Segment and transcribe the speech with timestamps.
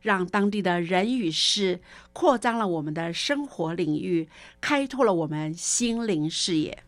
[0.00, 1.80] 让当地的人与事
[2.12, 4.28] 扩张了我们的生活领域，
[4.60, 6.82] 开拓了我们心灵视野。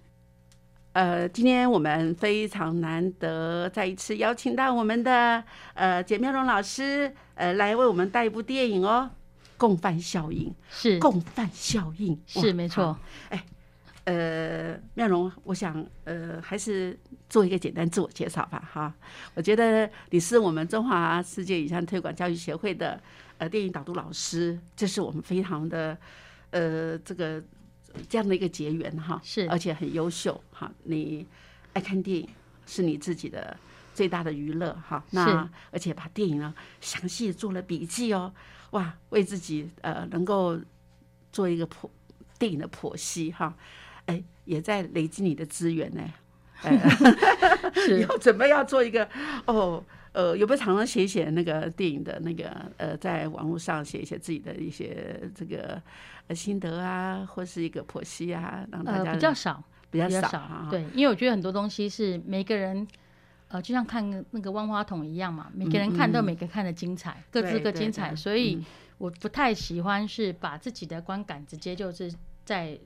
[0.92, 5.44] 呃，今天我们非常难得再一次邀请到我们的
[5.74, 9.08] 呃简妙荣老师，呃，来为我们带一部电影哦，
[9.56, 12.98] 《共犯效应》是共犯效应是没错。
[13.28, 13.44] 哎，
[14.04, 18.94] 呃，妙容，我想呃还是做一个简单自我介绍吧，哈。
[19.34, 23.00] 我觉得你是我们中华世界影像推广教育协会的
[23.38, 25.96] 呃电影导读老师，这是我们非常的
[26.50, 27.42] 呃这个。
[28.08, 30.70] 这样的一个结缘哈，是而且很优秀哈。
[30.84, 31.26] 你
[31.72, 32.28] 爱看电影
[32.64, 33.56] 是你自己的
[33.92, 35.02] 最大的娱乐哈。
[35.10, 38.32] 那而且把电影呢详细做了笔记哦，
[38.70, 40.56] 哇，为自己呃能够
[41.32, 41.90] 做一个剖
[42.38, 43.52] 电影的剖析哈，
[44.10, 46.02] 哎，也在累积你的资源呢。
[47.98, 49.08] 以后准备要做一个
[49.46, 49.82] 哦。
[50.12, 55.80] 呃，有没有常常写写那个电影的那个呃，在网络上写一些自己的一些这个
[56.34, 62.84] 心得啊，或是一个剖析啊，让大家比较少，比较少对，因为我觉得很多东西是每个人
[63.46, 68.60] 呃，就像看那个万花筒一样嘛，每个人看都每个看的精彩，各自各精彩，所以
[68.98, 72.12] 我不太喜欢是把自己的观感直接就是
[72.44, 72.76] 在。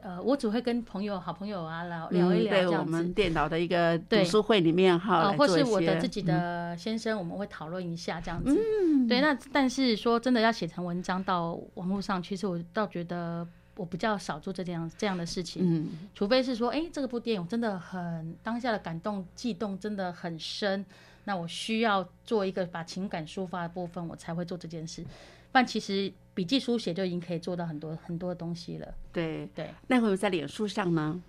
[0.00, 2.92] 呃，我只会跟朋友、好朋友啊聊聊一聊这样子。
[2.92, 8.56] 我们电脑的一个读书会里面哈，或是我的自己的先生，我们会讨论一下这样子。
[8.56, 9.20] 嗯，对。
[9.20, 15.62] 那但是说真的要写成文章到网络上，其实我倒觉得我比较少做这样这样的事情。
[15.64, 20.84] 嗯，除非是说，哎，这个部电影真的很当下的感动、悸动真的很深，
[21.24, 25.04] 那我需要做一个把情感抒发的部分，我才会做这件事。
[25.50, 28.94] 但其实笔记书写就已经可以做到很多很多东西了。
[29.12, 31.20] 对对，那会有在脸书上呢？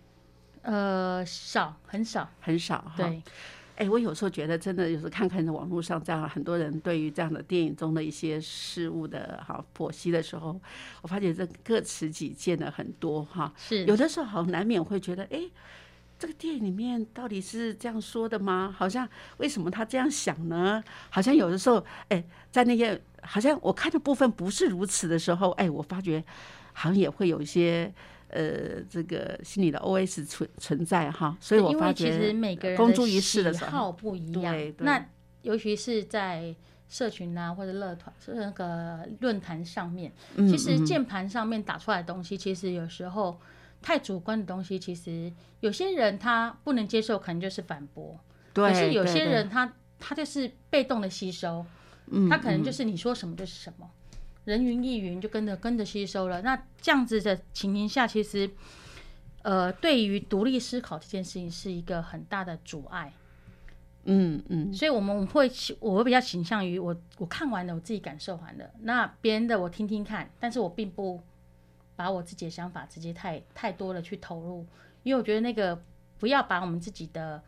[0.62, 2.92] 呃，少，很少，很少。
[2.96, 3.19] 对，
[3.78, 10.62] 哎，我有时候觉得，真的有时候看看网络上这样很多人对于这样的电影中的一些事物的哈剖析的时候，
[11.02, 13.52] 我发觉这各持己见的很多哈。
[13.58, 15.42] 是，有的时候好难免会觉得，哎。
[16.19, 18.75] 这个电影里面到底是这样说的吗？
[18.78, 19.07] 好像
[19.38, 20.84] 为什么他这样想呢？
[21.09, 22.22] 好像有的时候，哎，
[22.52, 26.22] 在那些好像我看的部分不是如此的时候，哎，我发觉
[26.74, 27.90] 好像也会有一些
[28.28, 31.38] 呃，这个心理的 O S 存存在哈。
[31.40, 34.53] 所以我发觉，其实每个人公诸于世的喜好不一样。
[34.80, 35.03] 那
[35.44, 36.53] 尤其是在
[36.89, 43.39] 社群啊或者乐团是那个论坛上面，其实键盘上面打出来的东西，其实有时候。
[43.81, 45.31] 太主观的东西，其实
[45.62, 48.20] 有些人他不能接受，可能就是反驳。
[48.54, 48.70] 对。
[48.70, 51.66] 可是有些人他他就是被动的吸收，
[52.08, 53.90] 嗯他可能就是你说什么就是什么，
[54.44, 56.42] 人云亦云就跟着跟着吸收了。
[56.42, 58.50] 那这样子的情形下，其实
[59.44, 63.14] 呃，对于独立思考这件事情是一个很大的阻碍。
[64.04, 64.74] 嗯嗯。
[64.74, 65.50] 所以我们会
[65.80, 71.22] 我会比较倾向于我我看完了，我自己感受完了，那别人的我听听看，但是我并不。
[72.00, 74.66] 把我自己的想法直接太太多了去投入，
[75.04, 75.78] 因为我觉得那个
[76.18, 77.44] 不要把我们自己的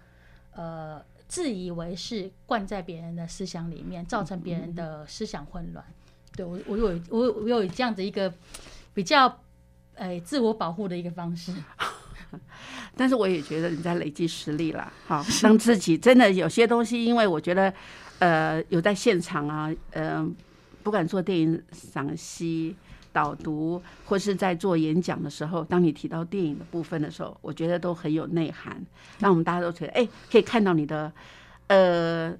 [0.51, 5.85] 呃自以为是，灌在别人的思想里面，造成别人的思想混乱。
[6.35, 8.33] 对我，我有我我有这样子一个
[8.93, 9.39] 比较，
[9.95, 11.53] 诶，自我保护的一个方式。
[12.97, 17.73] 但是我也觉得你在累积实力了，好，让自己真的有些东西，因为我觉得，
[18.19, 20.35] 呃，有在现场啊，嗯，
[20.83, 22.75] 不管做电影赏析、
[23.13, 28.81] 导读，或是在做演讲的时候，当你提到电影的部分的时候，我觉得都很有内涵，
[29.19, 31.11] 让我们大家都觉得，哎，可以看到你的，
[31.67, 32.35] 呃，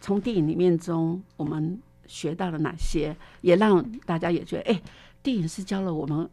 [0.00, 4.82] 从电影里面中我们学到了哪些，也让大家也觉得，哎，
[5.22, 6.28] 电影是教了我们。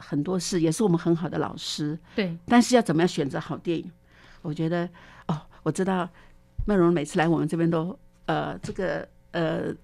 [0.00, 2.38] 很多事也是我们很好的老师，对。
[2.46, 3.90] 但是要怎么样选择好电影？
[4.42, 4.88] 我觉得
[5.26, 6.08] 哦，我知道
[6.64, 9.74] 麦荣每次来我们这边都呃，这个呃，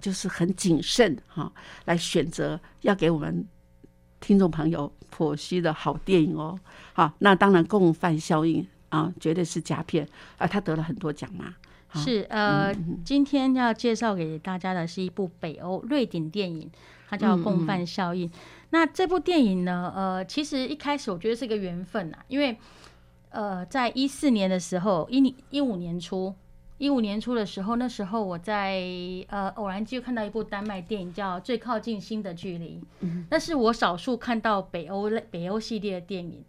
[0.00, 1.52] 就是很谨慎哈，
[1.84, 3.46] 来选择要给我们
[4.20, 6.58] 听众朋友剖析的好电影哦。
[6.92, 10.08] 好，那当然共犯效应啊，绝对是佳片
[10.38, 11.54] 啊，他得了很多奖嘛。
[11.92, 12.72] 是呃，
[13.04, 16.70] 今天要介绍给大家的是一部北欧瑞典电影，
[17.08, 18.28] 它叫《共犯效应》。
[18.70, 19.92] 那这部电影呢？
[19.92, 22.56] 呃，其实一开始我觉得是一个缘分呐，因为
[23.30, 26.32] 呃，在一四年的时候，一一五年初，
[26.80, 28.80] 一五年初的时候，那时候我在
[29.28, 32.80] 呃偶然就看到一部丹麦电影叫《最靠近心的距离》，
[33.28, 36.42] 那是我少数看到北欧类北欧系列的电影。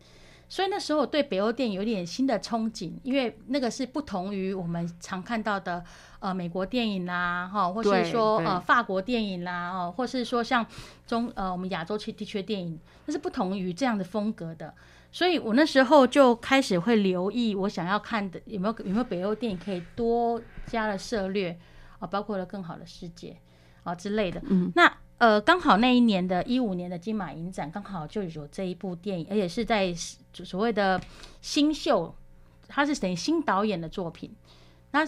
[0.47, 5.83] 所以那时候我对北欧电影有点新的憧憬，因为那个是不同于我们常看到的
[6.21, 10.65] 呃美国电影啦，哈，或是说呃法国电影啦，哦，或是说像
[11.05, 14.73] 中呃我们亚洲区地区电影，那是不同于这样的风格的。
[15.11, 21.59] 所以我那时候就开始会留意我想要看的有没有有没有北欧电影可以多加了涉略
[21.99, 23.37] 啊，包括了更好的世界
[23.83, 24.41] 啊之类的。
[24.49, 24.91] 嗯，那。
[25.21, 30.99] 呃，刚好那一年的一五年的金马影展，刚好就有这一部电影，而且是在所谓的
[31.41, 32.15] 新秀，
[32.67, 34.35] 它是等于新导演的作品。
[34.89, 35.07] 那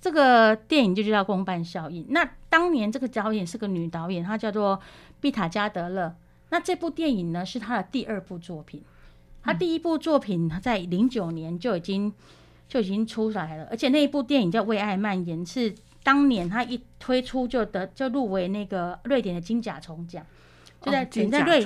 [0.00, 2.02] 这个电影就叫《公办效应》。
[2.08, 4.80] 那当年这个导演是个女导演，她叫做
[5.20, 6.12] 毕塔加德勒。
[6.50, 8.82] 那这部电影呢，是她的第二部作品。
[9.42, 12.12] 她第一部作品他在零九年就已经
[12.68, 15.74] 就已经出来了，而且那一部电影叫《为爱蔓延》，是。
[16.04, 20.26] 当年他一推出就得就入围那个瑞典的金甲虫奖，
[20.80, 21.64] 就在在瑞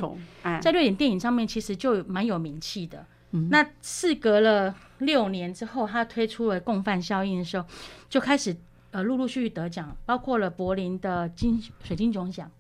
[0.60, 3.06] 在瑞典电影上面其实就蛮有名气的。
[3.30, 7.66] 那事隔了六年之后，他推出了《共犯效应》的时候，
[8.10, 8.54] 就开始
[8.90, 12.50] 呃陆陆续续得奖，包括了柏林的金水晶熊奖，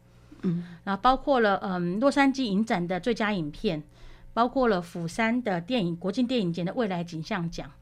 [0.44, 3.82] 嗯，然后包括了嗯洛杉矶影展的最佳影片，
[4.36, 7.72] 包括了釜山的电影国际电影节的未来景象奖。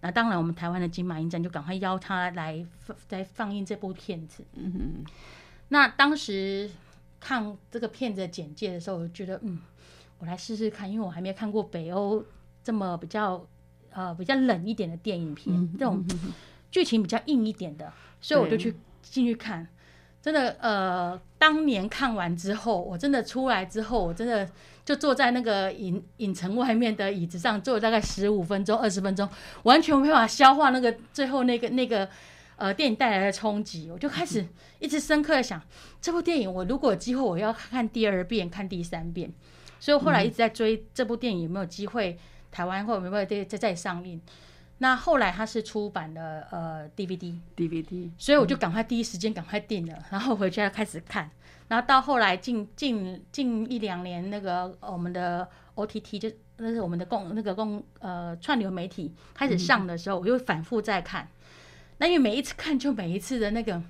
[0.00, 2.64] 那当然，我们台湾的金马影展就赶快邀他来
[3.08, 4.44] 再放映这部片子。
[4.52, 5.04] 嗯哼。
[5.70, 6.70] 那当时
[7.18, 9.58] 看这个片子的简介的时候，我觉得，嗯，
[10.20, 12.24] 我来试试看，因为我还没看过北欧
[12.62, 13.44] 这么比较
[13.90, 16.06] 呃比较冷一点的电影片，这种
[16.70, 18.72] 剧情比较硬一点的，所以我就去
[19.02, 19.66] 进去看。
[20.22, 24.48] 真的，呃，当年看完之后，我真的出来之后，我真的。
[24.84, 29.28] 就坐在那个影影城外面的椅子上坐了大概十五分钟、二十分钟，
[29.62, 32.08] 完全没办法消化那个最后那个那个
[32.56, 33.90] 呃电影带来的冲击。
[33.90, 34.46] 我就开始
[34.78, 35.60] 一直深刻的想，
[36.00, 39.32] 这部电影我如果有机会，我要看第二遍、看第三遍。
[39.80, 42.18] 所以后来一直在追这部电影有没有机会
[42.50, 44.20] 台湾或有没有再再再上映。
[44.78, 51.30] 那后来它是出版了呃 DVD，DVD，所以我就赶快第一时间赶快订了，然后回家开始看。
[51.66, 61.26] 然后到后来近近近一两年，那个我们的 OTT 就那是我们的共那个共呃串流媒体开始上的时候，我又反复在看。
[61.98, 63.82] 那因为每一次看，就每一次的那个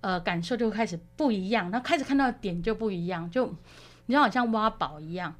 [0.00, 3.46] 呃感受就开始不一样，然后开始看到的点就不一样，就
[4.06, 5.34] 你知道好像挖宝一样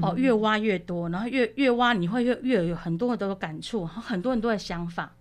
[0.00, 5.14] 哦，越挖越多，然后越越挖你会越越有很多很多的感触，很多很多的想法，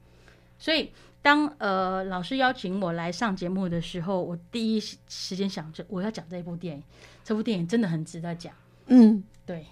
[0.59, 0.91] 所以。
[1.27, 6.83] 当呃老师邀请我来上节目的时候，我第一时间想着我要讲这部电影，
[7.21, 8.53] 这部电影真的很值得讲。
[8.85, 9.65] 嗯，对，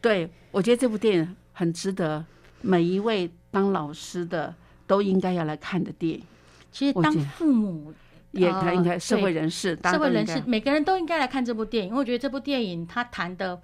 [0.00, 2.24] 对我觉得这部电影很值得
[2.60, 4.52] 每一位当老师的
[4.84, 6.24] 都应该要来看的电影。
[6.72, 7.94] 其实当父母
[8.32, 13.62] 也应该社会人士，社会人士每个人都应该来看这部电影，因为我觉得这部电影它谈的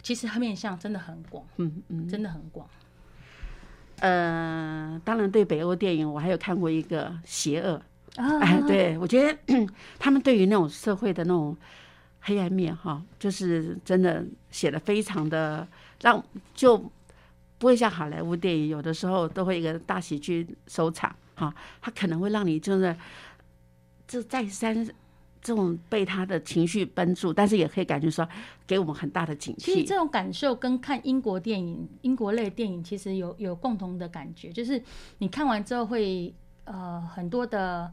[0.00, 2.70] 其实面向真的很广，嗯嗯，真的很广。
[4.00, 7.78] 呃，当然，对北欧电影，我还有看过一个《邪恶》。
[8.40, 9.66] 哎，对我觉得
[9.98, 11.54] 他们对于那种社会的那种
[12.20, 15.66] 黑暗面，哈，就是真的写的非常的
[16.00, 16.24] 让，
[16.54, 16.78] 就
[17.58, 22.96] 不会像好莱坞电影，有的时候都会一个大喜剧收场，哈，它可能会让你真的
[24.08, 24.86] 就再三
[25.46, 28.28] 这种被他的情绪绷住，但是也可以感觉说
[28.66, 29.66] 给我们很大的警惕。
[29.66, 34.82] 其实这种感受跟看英国电影、英国类电影其实有有共同的感觉，就是
[35.18, 36.34] 你看完之后会
[36.64, 37.88] 呃很多的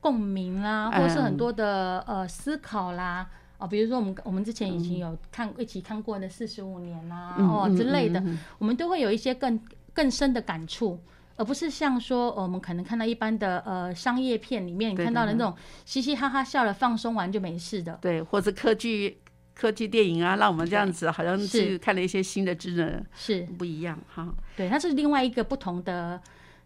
[0.00, 3.26] 共鸣啦，或是很多的呃思考啦。
[3.56, 8.22] 哦，比如说我们我们之前已经有看一起看过的四十五年啊，哦之类的，
[8.58, 9.58] 我们都会有一些更
[9.94, 11.00] 更深的感触。
[11.38, 15.54] 而不是像说，我们可能看到一般的呃商业片里面，你看到的那种
[15.84, 19.18] 嘻嘻哈哈笑了放松完就没事的，对，或者科技
[19.54, 24.34] 科技电影啊，让我们这样子好像是看了一些新的智能，是不一样哈。
[24.56, 26.20] 对，它是另外一个不同的，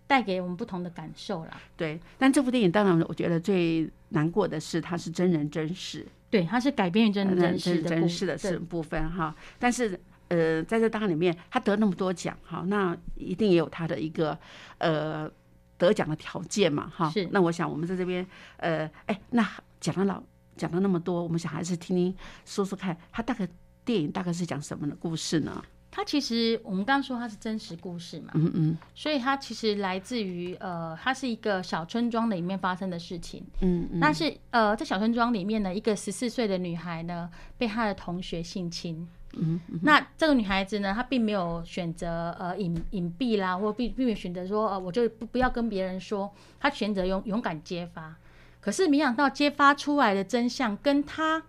[0.06, 1.60] 带给我们不同的感受啦。
[1.76, 10.00] 对，但这部电影当然我觉得最难过的是它是真人真事，对，它是改编于真人真事的真实的是部分哈，但是。
[10.32, 14.38] 呃，在这当里面，他得那么多奖，哈，那一定也有他的一个
[14.78, 15.30] 呃
[15.76, 17.10] 得奖的条件嘛，哈。
[17.10, 17.28] 是。
[17.32, 19.46] 那我想我们在这边，呃，哎，那
[19.78, 20.22] 讲了老
[20.56, 23.46] 讲了那么多，我们想还是听听说说看，他大概
[23.84, 25.62] 电影大概是讲什么的故事呢？
[25.90, 28.78] 他其实我们刚刚说他是真实故事嘛，嗯嗯。
[28.94, 34.00] 所以他其实来自于呃，他是一个小村庄里面发生的事情，嗯嗯。
[34.00, 39.06] 但是呃，在小村庄里面呢，一个十四岁的女孩呢，被她的同学性侵。
[39.34, 48.14] 嗯，那这个女孩子呢，她并没有选择呃隐隐蔽啦，或并并没有选择说呃我就不不要跟别人说，她选择勇勇敢揭发。
[48.60, 51.42] 可是没想到揭发出来的真相，跟她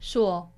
[0.00, 0.50] 所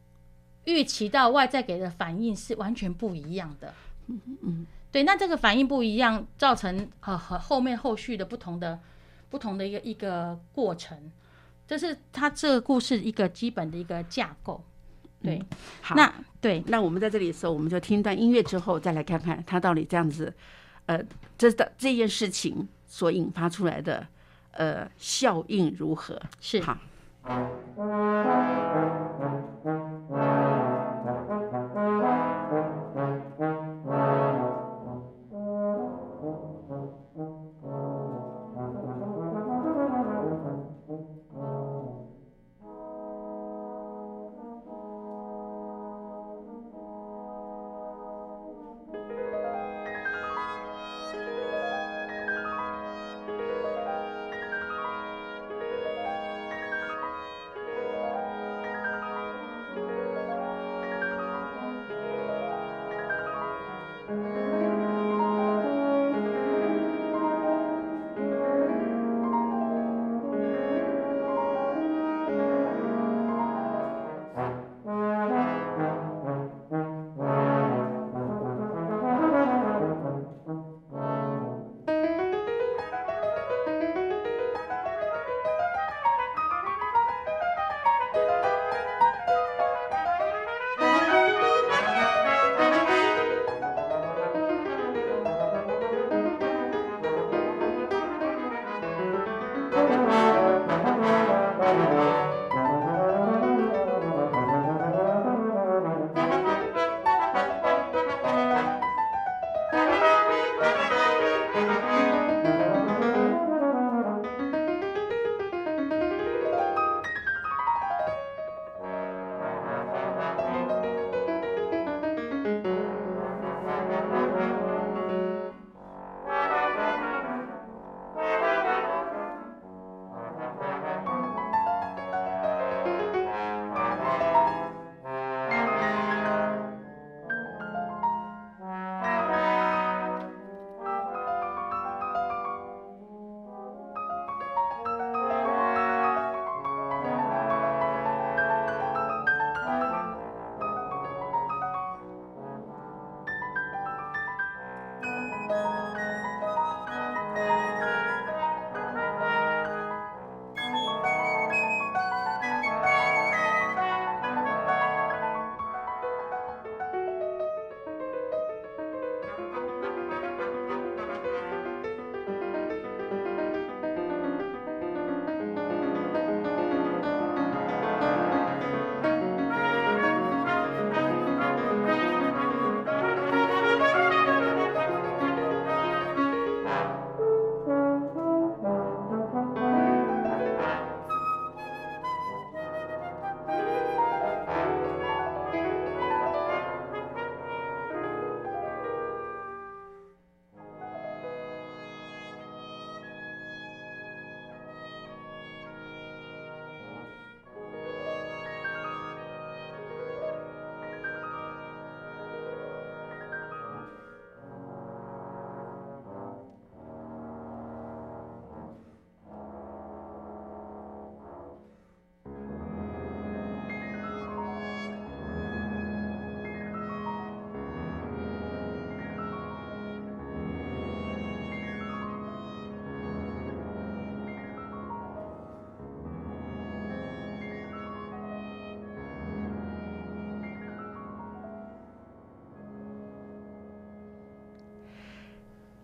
[0.65, 3.75] 预期到外在给的反应是完全不一样的。
[4.07, 8.81] 嗯嗯，对，那这个反应不一样，造成呃和后面后续的不同的
[9.29, 11.13] 不同的一个一个过程，
[11.67, 14.65] 这是他这个故事一个基本的一个架构。
[15.25, 15.43] 对，
[15.81, 20.33] 好，那对，那我们在这里的时候，我们就听一段音乐之后，再来看看他到底这样子，
[20.87, 21.03] 呃，
[21.39, 24.07] 这的这件事情所引发出来的
[24.53, 26.21] 呃效应如何？
[26.41, 26.77] 是好。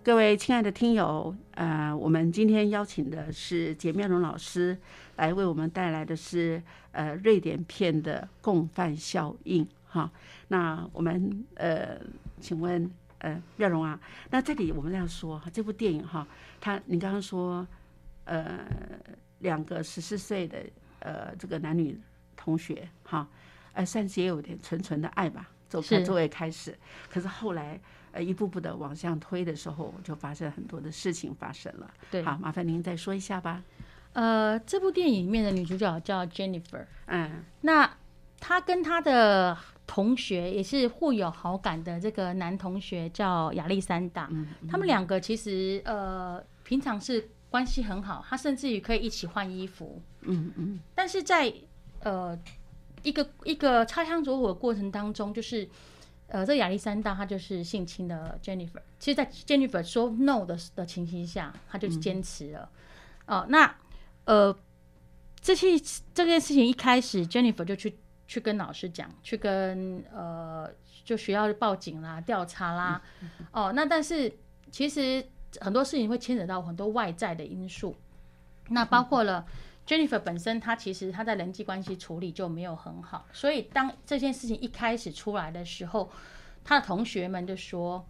[0.02, 4.76] 各位亲爱的听友，呃，我们今天邀请的是简妙荣老师
[5.16, 9.66] 来为我们带来的是呃瑞典片的共犯效应。
[9.87, 10.11] 哈，
[10.49, 12.00] 那我们呃，
[12.40, 16.26] 请问呃妙荣啊，那这里我们这样说哈，这部电影哈，
[16.62, 17.66] 他你刚刚说
[18.25, 18.59] 呃
[19.40, 20.64] 两个十四岁的
[21.00, 22.00] 呃这个男女
[22.37, 23.28] 同学哈，
[23.75, 26.77] 呃算是也有点纯纯的爱吧，走开作为开始，
[27.09, 27.81] 可是后来。
[28.12, 31.89] 呃，一步步的往上推的时候，就发生很多的事情发生了。
[32.11, 33.62] 对，好，麻烦您再说一下吧。
[34.15, 37.89] 呃，这部电影里面的女主角叫 Jennifer，嗯，那
[38.41, 51.55] 她跟她的同学也是互有好感的这个男同学叫亚历山大，嗯，他们两个其实呃平常是关系很好，他甚至于可以一起换衣服，嗯嗯，但是在
[52.00, 52.37] 呃
[53.02, 55.69] 一个一个擦枪走火的过程当中，就是。
[56.33, 58.80] 呃，这亚历山大他就是性侵了 Jennifer。
[59.00, 62.71] 其实，在 Jennifer 说 no 的的情形下，他就坚持了。
[63.26, 63.75] 哦，那
[64.26, 64.57] 呃，
[65.40, 65.76] 这些
[66.14, 70.71] 这件事情一开始，Jennifer 就去去跟老师讲，去跟呃，
[71.02, 73.02] 就学校报警啦、调查啦。
[73.50, 74.33] 哦，那但是
[74.71, 75.26] 其实
[75.61, 77.97] 很多事情会牵扯到很多外在的因素，
[78.69, 79.45] 那包括了。
[79.90, 86.09] Jennifer 本身，她其实她在人际关系处理就没有很好，所以当这件事情一开始出来的时候，
[86.62, 88.06] 她的同学们就说，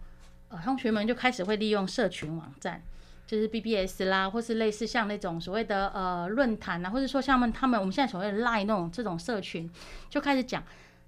[0.49, 2.83] 呃，同学们就开始会利用社群网站，
[3.25, 9.67] 就是 BBS 啦，或是类似像那种所谓的呃论坛啊，或者说像们他们我们现在所谓的 lie 那种这种社群，
[10.07, 10.63] 就开始讲，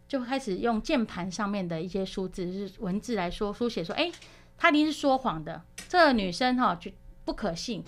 [0.08, 4.12] 就开始用键盘上面的一些数字是文字来说书写说，哎，
[4.58, 6.90] 他一定是说谎的，这个女生哈就
[7.26, 7.84] 不可信。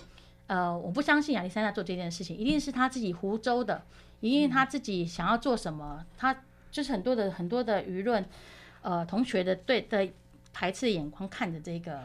[0.46, 3.82] 呃，我不相信亚历山大做这件事情，一定是他自己湖州的，
[4.20, 6.36] 一定他自己想要做什么，他
[6.70, 8.24] 就是很多的很多的舆论，
[8.82, 10.08] 呃，同学的对的
[10.52, 12.00] 排斥眼光看着这个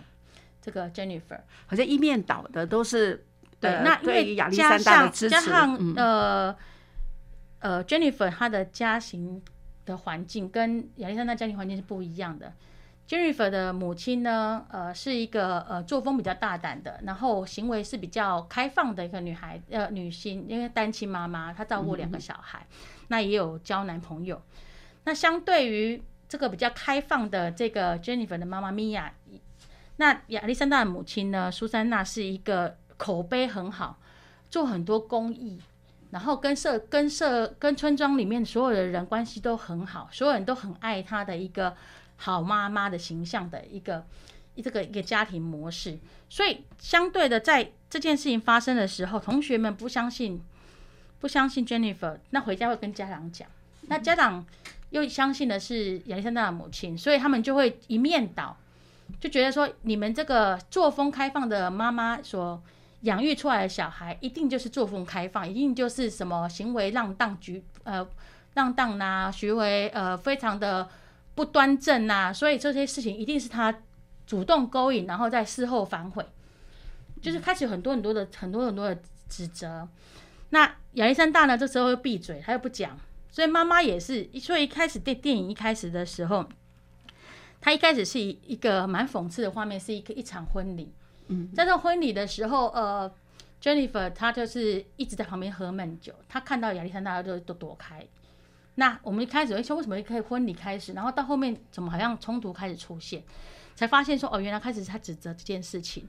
[0.61, 3.23] 这个 Jennifer，好像一面倒的都是
[3.59, 6.55] 对，那因为加上加上呃
[7.59, 9.41] 呃 Jennifer 她的家庭
[9.85, 12.51] 的环境跟亚历山大家庭环境是不一样的。
[13.07, 22.65] Jennifer 的母亲呢，呃，是一个呃作风比较大胆的，然后行为是比较开放的一个女孩，呃，女性，因为单亲妈妈，她照顾两个小孩，
[23.09, 24.41] 那也有交男朋友。
[25.03, 29.11] 那相对于这个比较开放的这个 Jennifer 的妈妈米娅，
[29.97, 33.99] 那亚历山大的母亲呢，苏珊娜是一个口碑很好，
[34.49, 35.59] 做很多公益，
[36.11, 41.75] 然后跟社、跟社、跟村庄里面所有的人关系都很好，所有人都很爱她的一个。
[42.23, 44.05] 好妈妈的形象的一个
[44.63, 45.97] 这个一个家庭模式，
[46.29, 50.39] 所以相对的，在这件事情发生的时候，同学们不相信，
[51.19, 53.47] 不相信 Jennifer，那回家会跟家长讲，
[53.87, 54.45] 那家长
[54.91, 58.55] 又相信的是亚历山大的母亲，所以他们就会一面倒，
[59.19, 62.61] 就觉得说你们这个作风开放的妈妈所
[63.01, 68.07] 养育出来的小孩，一定就是作风开放，一定就是什么行为浪荡局呃
[68.53, 70.87] 浪荡呐，行为呃非常的。
[71.41, 73.75] 不端正呐，所以这些事情一定是他
[74.27, 76.23] 主动勾引，然后在事后反悔，
[77.19, 79.89] 就是开始很多很多的很多很多的指责。
[80.51, 82.95] 那亚历山大呢，这时候又闭嘴，他又不讲。
[83.31, 86.47] 所以妈妈也是，所以一开始电电影一开始的时候，
[87.59, 90.93] 他一开始是一一个蛮讽刺的画面，是一个一场婚礼。
[91.29, 93.11] 嗯，在这婚礼的时候，呃
[93.59, 98.05] ，Jennifer 她就是一直在旁边喝闷酒，她看到亚历山大就都躲开。
[98.75, 103.21] 那我们一开始会说为什么可以婚礼开始，然后到后面怎么好像冲突开始出现，
[103.75, 106.07] 才发现说哦，原来开始他指责这件事情，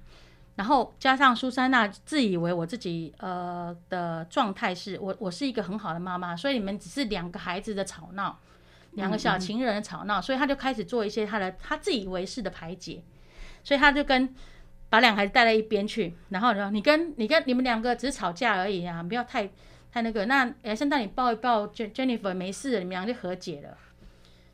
[0.55, 8.39] 然后加上苏珊娜自以为我自己呃的状态是我我是一个很好的妈妈，所以你们只是两个孩子的吵闹，
[8.93, 13.03] 两个小情人的吵闹，所以他就开始做一些他的他自以为是的排解，
[13.65, 14.33] 所以他就跟
[14.89, 19.51] 把两个孩子带到一边去，然后说你跟你跟你们两个只是吵架而已啊，不要太。
[19.93, 23.77] 他那个，那哎，先带你抱一抱，Jennifer 没事，你们俩就和解了，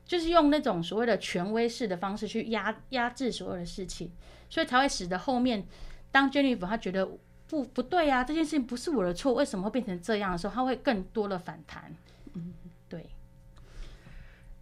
[0.04, 4.10] 就是用那种所谓的权威式的方式去压压制所有的事情，
[4.50, 5.64] 所以才会使得后面
[6.10, 7.08] 当 Jennifer 她觉得
[7.46, 11.94] 不不对啊，这件事情不是我的错，为什么会变成这样的时候，她会更多的反弹。
[12.32, 12.52] 嗯，
[12.88, 13.06] 对，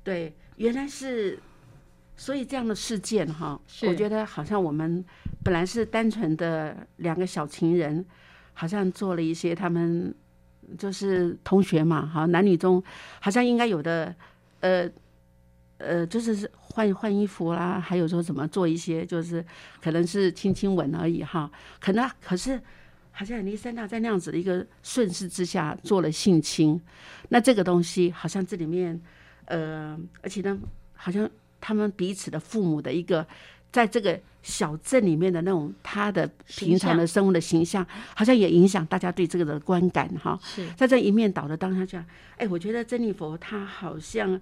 [0.04, 1.40] 对，原来是，
[2.18, 5.02] 所以这样的事件哈，我觉得好像我们
[5.42, 8.04] 本来是单纯的两个小情人，
[8.52, 10.14] 好像做了一些他们。
[10.78, 12.82] 就是同学嘛，哈，男女中
[13.20, 14.14] 好像应该有的，
[14.60, 14.90] 呃，
[15.78, 19.44] 呃，就是换换衣服啦，还有说怎么做一些，就是
[19.80, 21.50] 可能是亲亲吻而已，哈，
[21.80, 22.60] 可能可是
[23.12, 26.80] 好像李三大在那样子的一个顺势之下做了性侵，
[27.28, 29.00] 那这个东西好像这里面，
[29.46, 30.58] 呃，而且呢，
[30.94, 31.28] 好像
[31.60, 33.26] 他们彼此的父母的一个
[33.76, 40.38] 在这个小镇里面的那种他的平常的生活的形象，好像也影响大家对这个的观感哈。
[40.42, 40.66] 是。
[40.70, 42.02] 在这一面倒的当下，讲，
[42.38, 44.40] 哎，我觉得珍妮佛她好像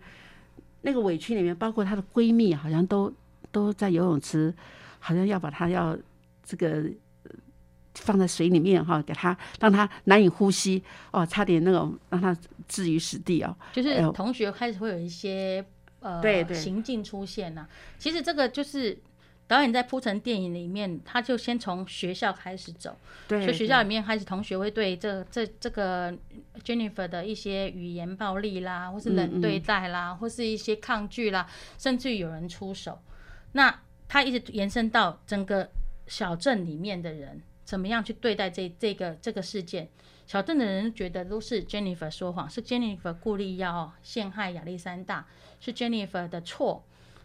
[0.83, 3.13] 那个委屈里面，包括她的闺蜜，好像都
[3.51, 4.55] 都在游泳池，
[5.01, 5.99] 好像要把她要
[6.45, 6.85] 这个
[7.97, 12.37] 放在水里面哈，给她让她难以呼吸哦，差点那种让她
[12.69, 13.57] 置于死地哦。
[13.73, 15.65] 就是同学开始会有一些
[15.99, 16.57] 呃对对。
[16.57, 17.67] 行径出现呐、
[17.99, 18.97] 其实这个就是
[19.47, 22.97] 导演在铺陈电影里面，他就先从学校开始走，
[23.29, 26.11] 对，所以学校里面开始同学会对这这这个
[26.65, 32.99] Jennifer 的一些语言暴力啦，或是冷对待啦，或是一些抗拒啦，甚至于有人出手，
[33.53, 35.71] 那他一直延伸到整个
[36.07, 39.89] 小镇里面的人怎么样去对待这这个这个事件。
[40.27, 45.27] 小镇的人觉得都是 Jennifer 说谎，是 Jennifer 故意要陷害亚历山大，
[45.61, 46.83] 是 Jennifer 的错。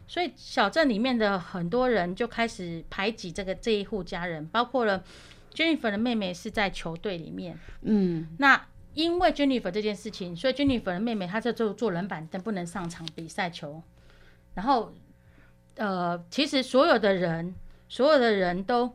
[0.10, 5.04] 所以小镇里面的很多人就开始排挤这个这一户家人，包括了
[5.54, 7.56] Jennifer 的妹妹是在球队里面。
[7.84, 13.84] 嗯，那因为 Jennifer 这件事情，所以 Jennifer 的妹妹她就做做冷板凳，不能上场比赛球。
[14.56, 14.92] 然后，
[15.76, 17.54] 呃，其实所有的人，
[17.88, 18.92] 所有的人都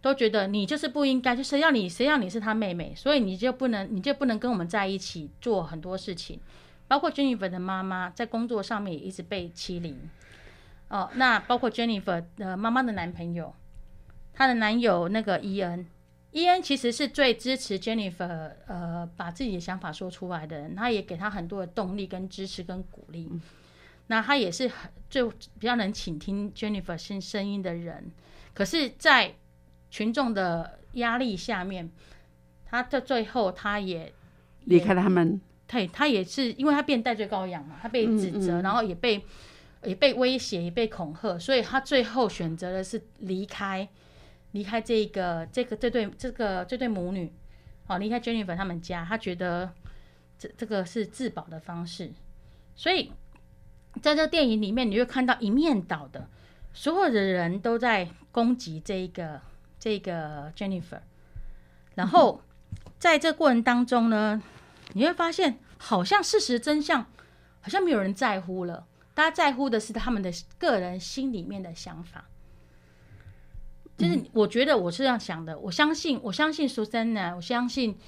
[0.00, 6.40] 都觉得你就是不应该，就谁要你，谁要你是她妹妹，所以你就不能，你就不能跟我们在一起做很多事情。
[6.88, 10.08] 包括 Jennifer 的妈妈在工作上面也一直被欺凌。
[10.88, 13.54] 哦，那包括 Jennifer 的妈妈的男朋友，
[14.32, 15.86] 她的男友那个伊恩，
[16.30, 23.30] 伊恩其实是最支持 Jennifer 呃把自己的想法说出来的人，他也给他很多的动力跟支持跟鼓励。
[24.10, 25.22] 那他也是很最
[25.58, 28.10] 比较能倾听 Jennifer 声声音的人，
[28.54, 29.34] 可是，在
[29.90, 31.90] 群众的压力下面，
[32.64, 34.10] 他在最后他也
[34.64, 39.22] 离开了他们，对他也是因为他变戴罪羔羊嘛，他被指责，然后也被
[39.84, 43.88] 也被威胁，也被恐吓，所以他最后选择的是离开，
[44.52, 47.32] 离开这个这个这对这个这对母女，
[47.86, 49.72] 哦，离开 Jennifer 他们家，他觉得
[50.38, 52.12] 这这个是自保的方式，
[52.74, 53.12] 所以
[54.02, 56.28] 在这电影里面，你会看到一面倒的，
[56.72, 59.40] 所有的人都在攻击这一个
[59.78, 61.00] 这个 Jennifer，
[61.94, 62.42] 然后
[62.98, 64.42] 在这过程当中呢，
[64.94, 67.06] 你会发现好像事实真相
[67.60, 68.86] 好像没有人在乎了。
[69.18, 72.28] 大家在乎的是他们的个人心里面的想法，
[73.96, 77.98] 就是我觉得我是这样想的，我相信，我相信苏珊娜，我相信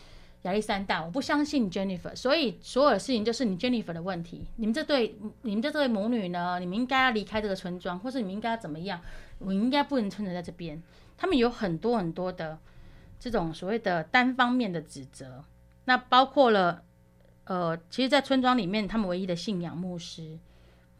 [0.42, 4.46] 亚历山大，我不相信 Jennifer，所以所有的事情就是你 Jennifer 的问题。
[4.55, 9.01] 你们这对你们这对母女呢，你们应该要离开这个村庄，或是你们应该要怎么样？
[9.38, 10.81] 我应该不能存在在这边。
[11.16, 12.57] 他们有很多很多的
[13.18, 15.44] 这种所谓的单方面的指责，
[15.87, 16.85] 那包括了
[17.46, 20.38] 呃，其实，在村庄里面，他们唯一的信仰牧师。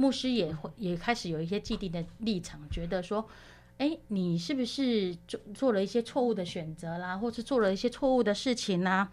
[0.01, 3.29] 牧师也会也开始有一些既定的立场，觉得说，
[3.77, 9.13] 哎，你是不是做做了一些错误的选择啦，或是做了一些错误的事情啦？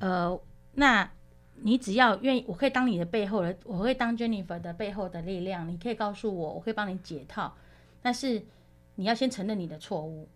[0.00, 0.38] 呃，
[0.74, 1.10] 那
[1.62, 7.56] 你只要愿意，我可以当你的背后的，我会当 Jennifer 的背后的力量，你可以告诉我，我可以帮你解套，
[8.02, 8.44] 但是
[8.96, 10.28] 你要先承认你的错误。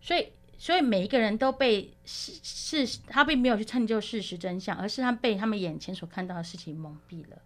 [0.00, 7.36] 所以，所以每一个人都被事事，他并没有去探究事实真相，而是他被他们眼前所看到的事情蒙蔽了。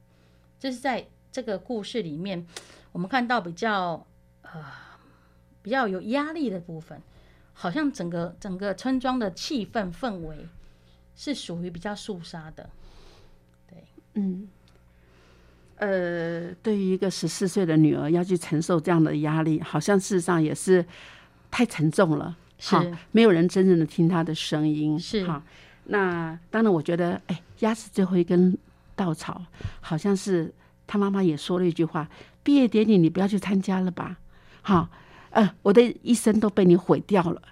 [0.61, 1.07] 这是在。
[1.35, 2.47] 这个故事里面，
[2.93, 4.07] 我们看到比较
[4.43, 4.51] 呃
[5.63, 7.03] 比较有压力的部分，
[7.53, 10.47] 好像整个整个村庄的气氛氛围
[11.17, 12.71] 是属于比较肃杀的。
[13.69, 13.83] 对，
[14.15, 14.49] 嗯，
[15.79, 20.87] 呃，对于一个十四岁的女儿要去承受这样的压力，好像事实上也是
[21.51, 22.37] 太沉重了。
[22.61, 22.77] 是，
[23.11, 24.97] 没有人真正的听她的声音。
[24.97, 25.43] 是，哈。
[25.87, 28.57] 那当然，我觉得，哎，压死最后一根
[28.95, 29.45] 稻草，
[29.81, 30.55] 好像是。
[30.87, 32.09] 他妈妈也说了一句话
[32.43, 34.19] ：“毕业典礼你不要去参加了吧？”
[34.63, 34.89] 好，
[35.31, 37.43] 呃，我的一生都被你毁掉了。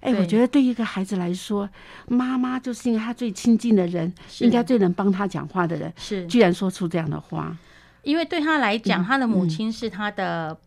[0.00, 1.70] 哎，我觉得对一个孩子来说，
[2.08, 7.56] 妈妈就是因为他最亲近的人，应该最能帮他讲话的人，是居然说出这样的话。
[8.02, 10.58] 因为对他来讲，他的母亲是他的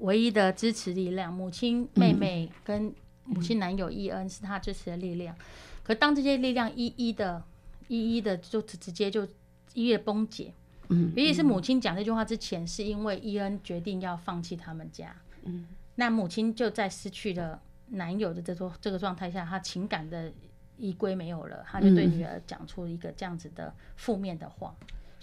[0.00, 2.92] 唯一的支持力量，母亲、妹妹跟
[3.24, 5.34] 母亲男友伊恩是他支持的力量。
[5.82, 7.42] 可当这些力量一一的、
[7.86, 9.24] 一一的就直接就
[9.72, 10.52] 一一的崩解。
[10.88, 15.14] 嗯，尤其是母亲讲这句话之前，是因为伊恩决定要放弃他们家。
[15.44, 20.32] 嗯，那母亲就在失去了男友的这种这个状态下，她情感的
[20.76, 24.74] 依归没有了，她就对女儿讲出一个这样子的负面的话，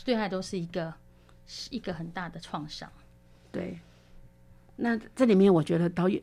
[0.03, 0.93] 对她都是一个
[1.69, 2.91] 一个很大的创伤。
[3.51, 3.79] 对，
[4.75, 6.21] 那这里面我觉得导演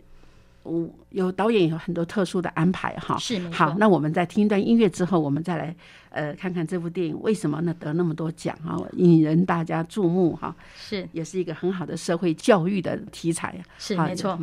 [1.10, 3.16] 有导演有很多特殊的安排哈。
[3.18, 3.38] 是。
[3.50, 5.74] 好，那我们在听一段音乐之后，我们再来
[6.10, 10.54] 呃看看这部电影为什么呢得那么多奖啊，引人大家注目哈。
[10.76, 13.62] 是，也是一个很好的社会教育的题材。
[13.78, 14.36] 是没错。
[14.36, 14.42] 台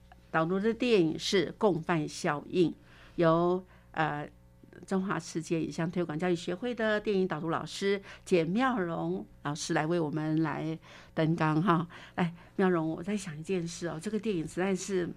[0.31, 2.71] 导读的电影是《共犯效应》，
[3.17, 4.27] 由呃。
[4.87, 10.77] 中华世界影像推广教育协会的电影导读老师简妙容老师来为我们来
[11.13, 11.87] 登纲哈。
[12.15, 15.07] 哎，妙容，我在想一件事哦，这个电影实在是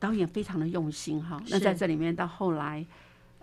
[0.00, 1.40] 导演非常的用心哈。
[1.50, 2.84] 那在这里面到后来。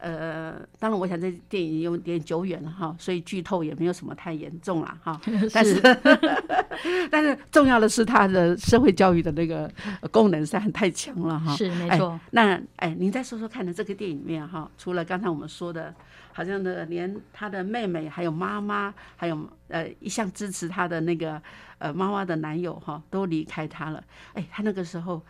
[0.02, 5.20] 呃，当然，我想这电影有点久远了哈，所以剧透也没有什么太严重了哈。
[5.54, 5.76] 但是，
[7.12, 9.72] 但是重要的是它的社会教育的那个
[10.12, 11.56] 功能实在太强了哈。
[11.56, 12.20] 是没错。
[12.32, 13.74] 那哎，您再说说看的？
[13.74, 15.94] 这个电影里面哈，除了刚才我们说的，
[16.34, 21.42] 好像的连他的妹妹、还有妈妈，还有呃一向支持他的那个
[21.78, 24.04] 呃妈妈的男友哈，都离开他了。
[24.34, 25.22] 哎，他那个时候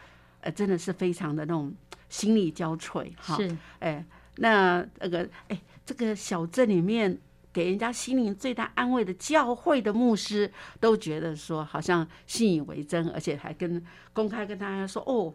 [0.41, 1.73] 呃真的是非常的那种
[2.09, 3.35] 心力交瘁哈。
[3.35, 4.05] 是哎。
[4.41, 7.17] 那那个哎，这个小镇里面
[7.51, 13.83] 给人家心灵最大安慰的教会的牧师，都觉得说好像信以为真，而且还跟
[14.13, 15.33] 公开跟大家说哦，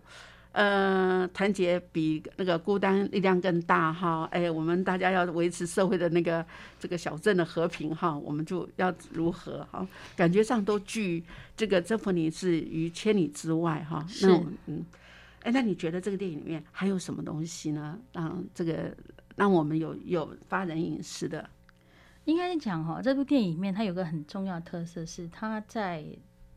[0.52, 4.28] 呃，团结比那个孤单力量更大哈。
[4.30, 6.44] 哎，我们大家要维持社会的那个
[6.78, 9.86] 这个小镇的和平哈，我们就要如何哈？
[10.14, 11.24] 感觉上都距
[11.56, 14.04] 这个征服你是于千里之外哈。
[14.08, 14.30] 是
[14.66, 14.84] 嗯。
[15.42, 17.98] 哎，那你觉得这个电影里面还有什么东西呢？
[18.12, 18.96] 让这个
[19.36, 21.50] 让我们有有发人隐私的？
[22.24, 26.04] 应该讲哈，这部电影里面它有个很重要的特色是，他在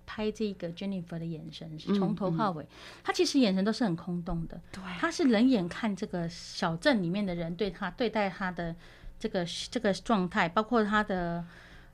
[0.06, 2.66] 拍这个 Jennifer 的眼神是从头到尾，
[3.04, 4.60] 他其实眼神都是很空洞的。
[4.72, 8.76] 对，他是冷眼看这个小镇里面的人对他对待他的
[9.20, 11.44] 这个这个状态，包括他的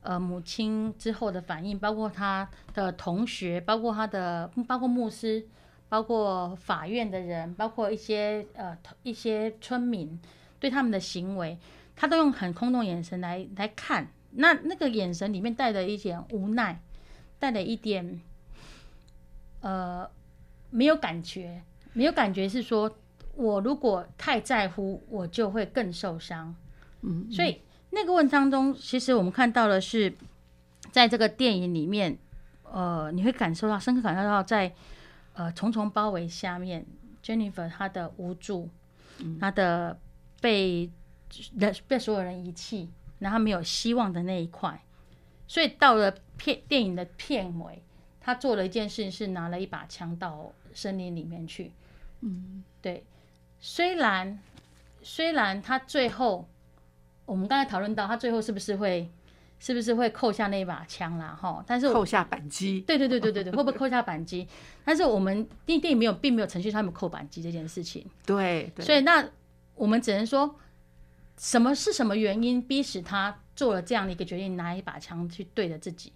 [0.02, 5.48] 呃母亲之后的反应，包括他的同学，包括他的包括牧师。
[5.90, 10.20] 包括法院的人，包括一些呃一些村民，
[10.60, 11.56] 对他们的行为，
[11.96, 14.08] 他都用很空洞眼神来来看。
[14.32, 16.82] 那那个眼神里面带着一点无奈，
[17.40, 18.20] 带了一点
[19.62, 20.10] 呃
[20.70, 21.62] 没有感觉，
[21.94, 22.96] 没有感觉是说，
[23.36, 26.56] 我如果太在乎，我就会更受伤。
[27.02, 30.14] 嗯，所以那个问当中，其实我们看到的是，
[30.92, 32.18] 在这个电影里面，
[32.64, 34.74] 呃，你会感受到深刻感受到在。
[35.36, 36.86] 呃，重重包围下面
[37.24, 38.70] ，Jennifer 她的无助，
[39.40, 40.00] 她的
[40.40, 40.88] 被
[41.58, 44.84] 人被所有人遗弃，然后没有希望的那一块，
[45.48, 47.82] 所以到了片电影的片尾，
[48.20, 51.72] 他做了一件事情，是拿了一把枪到森林里面去。
[52.22, 53.04] 嗯，对，
[53.60, 54.40] 虽然
[55.02, 56.48] 虽然他最后，
[57.26, 59.10] 我们刚才讨论到他最后是不是会。
[59.60, 61.40] 是不是会扣下那一把枪啦？
[61.42, 62.82] 哈，但是扣下扳机。
[62.82, 64.46] 对对对对对对，会不会扣下扳机？
[64.84, 68.06] 但是我们电电影没有，并没有程序他们扣扳机这件事情。
[68.26, 69.26] 对，所以那
[69.76, 70.54] 我们只能说，
[71.38, 76.14] 什么是什么原因逼使他做了这样的一个决定，拿一把枪去对着自己？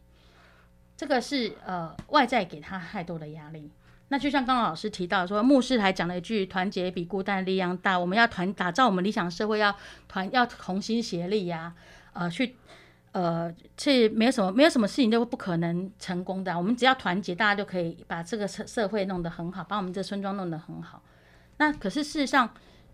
[0.96, 3.72] 这个是呃外在给他太多的压力。
[4.10, 9.76] 那就像刚刚老师提到说，牧师还讲了一句：“团结比孤单力量大。”我们要团打造我们理想社会，要
[10.08, 11.74] 团要同心协力呀，
[12.14, 12.56] 呃，去。
[13.14, 16.56] 呃，是没有什么，没有什么事情都不可能成功的。
[16.56, 21.02] 我们只要团结，大家就可以把这个社社会弄得很好，把我们这村庄弄得很好。
[21.58, 22.54] 那可是事实上，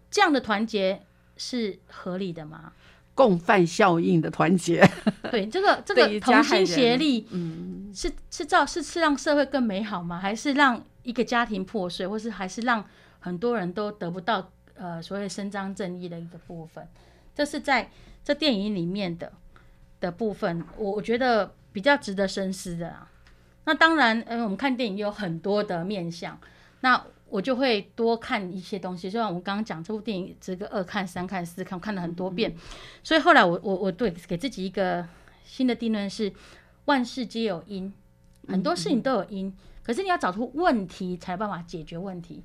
[0.09, 1.01] 这样的团结
[1.37, 2.73] 是合理的吗？
[3.15, 4.83] 共犯效应的团结，
[5.29, 10.19] 对这个这个同心协力，嗯，是是造是是让社会更美好吗？
[10.19, 12.83] 还是让一个家庭破碎，或是还是让
[13.19, 16.87] 很多人都得不到呃所谓伸张正义的一个部分？
[17.35, 17.89] 这是在
[18.23, 19.31] 这电影里面的。
[19.99, 23.09] 的部分，我我觉得比较值得深思的啊。
[23.63, 26.37] 那当然，嗯，我们看电影有很多的面向，
[26.81, 27.01] 那
[27.33, 29.09] 我就会多看一些东西。
[29.09, 32.55] 就像我们刚刚讲这部电影，这个二看、三看、四看，我看了很多遍。
[33.01, 35.03] 所以后来我我我对给自己一个
[35.43, 36.31] 新的定论是：
[36.85, 37.91] 万事皆有因，
[38.47, 42.43] 很多事情都有因，可是你要找出问题才有办法解决问题。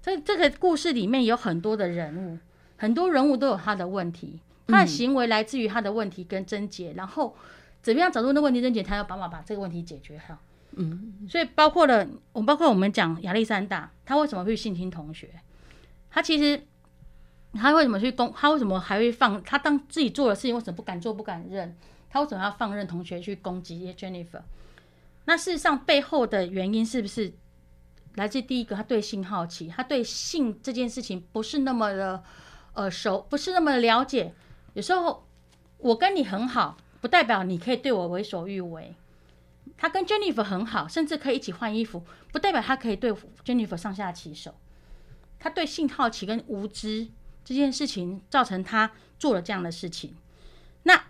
[0.00, 2.38] 这这个故事里面有很多的人物，
[2.76, 4.38] 很多人物都有他的问题。
[4.68, 7.34] 他的行为来自于他的问题跟症结，然后
[7.82, 10.38] 怎么样找出那问题症结，他要帮忙把这个问题解决好。
[10.76, 15.30] 嗯，所以包括了我，包括我们讲亚历山大，他为什么会性侵同学？
[16.10, 16.66] 他其实
[17.54, 18.32] 他为什么去攻？
[18.36, 19.42] 他为什么还会放？
[19.42, 21.76] 他当自己做的事情，为什么不敢做、不敢认？
[22.10, 24.42] 他为什么要放任同学去攻击 Jennifer？
[25.24, 27.32] 那事实上背后的原因是不是
[28.14, 28.76] 来自第一个？
[28.76, 32.22] 他对性好奇，他对性这件事情不是那么的。
[32.74, 34.32] 呃熟，不是那么的了解。
[34.72, 35.26] 有时候
[35.76, 38.94] 我跟你很好，不代表你可以对我为所欲为。
[39.76, 43.12] 他跟 Jennifer 很好，甚至可以一起换衣服，不代表他可以对
[43.44, 44.54] Jennifer 上下其手。
[45.38, 47.08] 他对性好奇跟无知
[47.44, 50.14] 这件事情，造成他做了这样的事情。
[50.84, 51.04] 那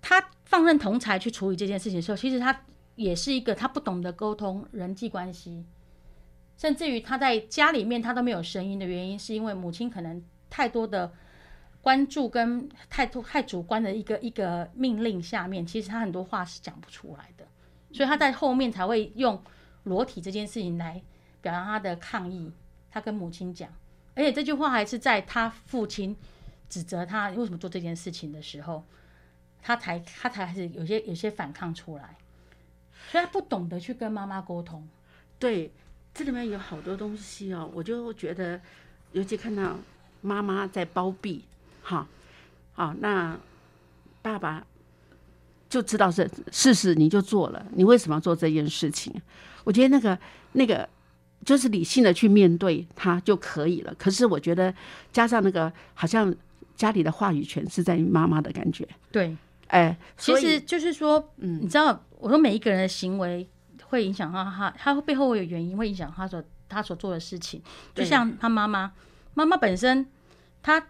[0.00, 2.64] 他放任同才去处理这件事情的时候，其实他
[2.96, 5.64] 也是一个他不懂得沟通人际关系，
[6.56, 11.12] 甚至于他在家里面他都没有声音的原因，是因为母亲可能太多的
[11.80, 17.35] 关注跟太多太主观的一个一个命令下面，其实他很多话是讲不出来的，
[17.96, 19.42] 所以他在后面才会用
[19.84, 21.02] 裸体这件事情来
[21.40, 22.52] 表达他的抗议。
[22.90, 23.70] 他跟母亲讲，
[24.14, 26.14] 而且这句话还是在他父亲
[26.68, 28.84] 指责他为什么做这件事情的时候。
[29.62, 32.16] 他才他才是有些有些反抗出来，
[33.10, 34.86] 所以他不懂得去跟妈妈沟通。
[35.40, 35.72] 对，
[36.14, 38.60] 这里面有好多东西哦，我就觉得，
[39.10, 39.76] 尤其看到
[40.20, 41.46] 妈妈在包庇，
[41.82, 42.06] 哈，
[42.74, 43.36] 好，那
[44.22, 44.64] 爸爸
[45.68, 49.12] 就知道是事实，你就做了，你为什么要做这件事情？
[49.64, 50.18] 我觉得那个
[50.52, 50.88] 那个
[51.44, 53.94] 就是理性的去面对他就可以了。
[53.98, 54.72] 可是我觉得
[55.12, 56.34] 加上那个，好像
[56.74, 59.36] 家里的话语权是在妈妈的感觉，对。
[59.68, 63.44] 哎，其实就是说，嗯，你知道，我说每一个人的行为
[63.86, 67.60] 会影响到他，他背后会有原因，会影响他所他所做的事情。
[67.92, 68.92] 就像他妈妈，
[69.34, 70.06] 妈妈本身
[70.62, 70.86] 他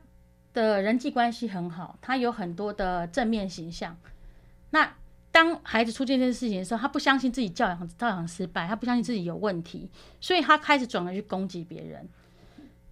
[0.52, 3.96] 的人际关系很好，他有很多的正面形象。
[4.76, 4.94] 那
[5.32, 9.88] 当孩子出现这件事情的时候，他不相信自己教养教养失败，他不相信自己有问题，
[10.20, 12.06] 所以他开始转而去攻击别人。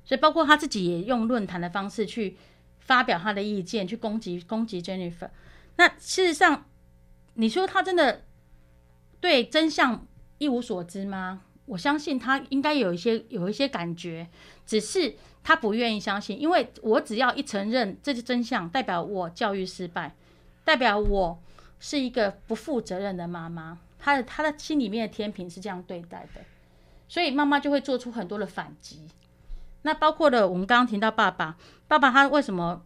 [0.02, 2.38] 所以包括他自己也用论坛的方式去
[2.78, 5.28] 发表他的意见，去攻击攻击 Jennifer。
[5.76, 6.64] 那事实上，
[7.34, 8.22] 你说他真的
[9.20, 10.06] 对真相
[10.38, 11.42] 一无所知吗？
[11.66, 14.26] 我相信他应该有一些有一些感觉，
[14.64, 16.40] 只是他不愿意相信。
[16.40, 20.14] 因为我只要一承认这是真相，代表我教育失败，
[20.64, 21.42] 代表我
[21.80, 23.78] 是一个不负责任的妈妈。
[23.98, 26.40] 她的她的心里面的天平是这样对待的，
[27.08, 29.06] 所以妈妈就会做出很多的反击。
[29.82, 31.56] 那包括了我们刚刚提到爸爸，
[31.86, 32.84] 爸爸他为什么？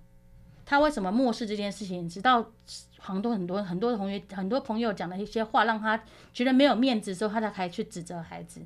[0.65, 2.07] 他为什么漠视这件事情？
[2.07, 2.53] 直到
[2.99, 5.99] 很多很多很多同学、很多朋友讲的一些话，让他
[6.35, 8.61] 觉得没有面子之后，他才开始去指责孩子，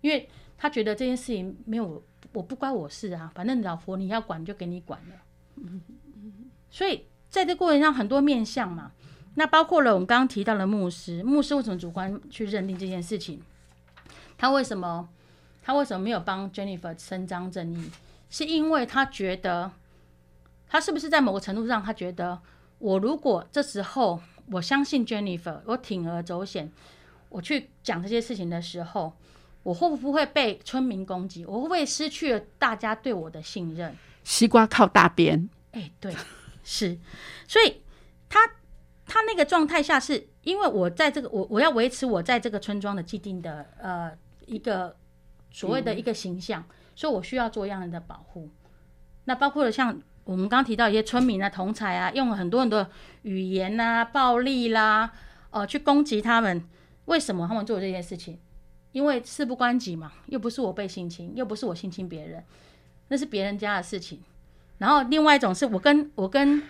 [0.00, 0.26] 因为
[0.56, 5.14] 他觉得这件事情没有我不关我事啊，反正老婆你要管就给你管了。
[6.70, 8.92] 所以在这过程上很多面相嘛，
[9.38, 13.40] 那包括了我们刚刚提到的牧师，牧师为什么主观去认定这件事情？
[14.36, 15.08] 他为什么
[15.62, 17.88] 他为什么没有帮 Jennifer 伸张正义？
[18.28, 19.70] 是因为他觉得。
[20.70, 22.38] 他是不是在某个程度上，他觉得
[22.78, 24.20] 我如果这时候
[24.50, 26.70] 我相信 Jennifer，我铤而走险，
[27.30, 29.14] 我去讲这些事情的时候，
[29.62, 31.46] 我会不会被村民攻击？
[31.46, 33.96] 我会不会失去了大家对我的信任？
[34.24, 36.14] 西瓜靠大边，哎，对，
[36.62, 36.98] 是，
[37.46, 37.80] 所以
[38.28, 38.40] 他
[39.08, 44.12] 他那个状态下，是因为我在这个我我要维持我在这个村庄的既定的呃
[44.46, 44.94] 一个
[45.50, 48.48] 所谓的一个形象，所以我需要做一样的保护。
[49.24, 50.00] 那包括了像。
[50.28, 52.86] 我们刚提到一些村民啊、同才啊，用了很多很多
[53.22, 55.10] 语言呐、暴力啦，
[55.48, 56.62] 呃，去攻击他们。
[57.06, 58.38] 为什么他们做这件事情？
[58.92, 62.44] 因为事不关己嘛，又不是我被性侵，又不是我性侵别人，
[63.08, 64.22] 那是别人家的事情。
[64.76, 66.62] 然后另外一种是我跟我跟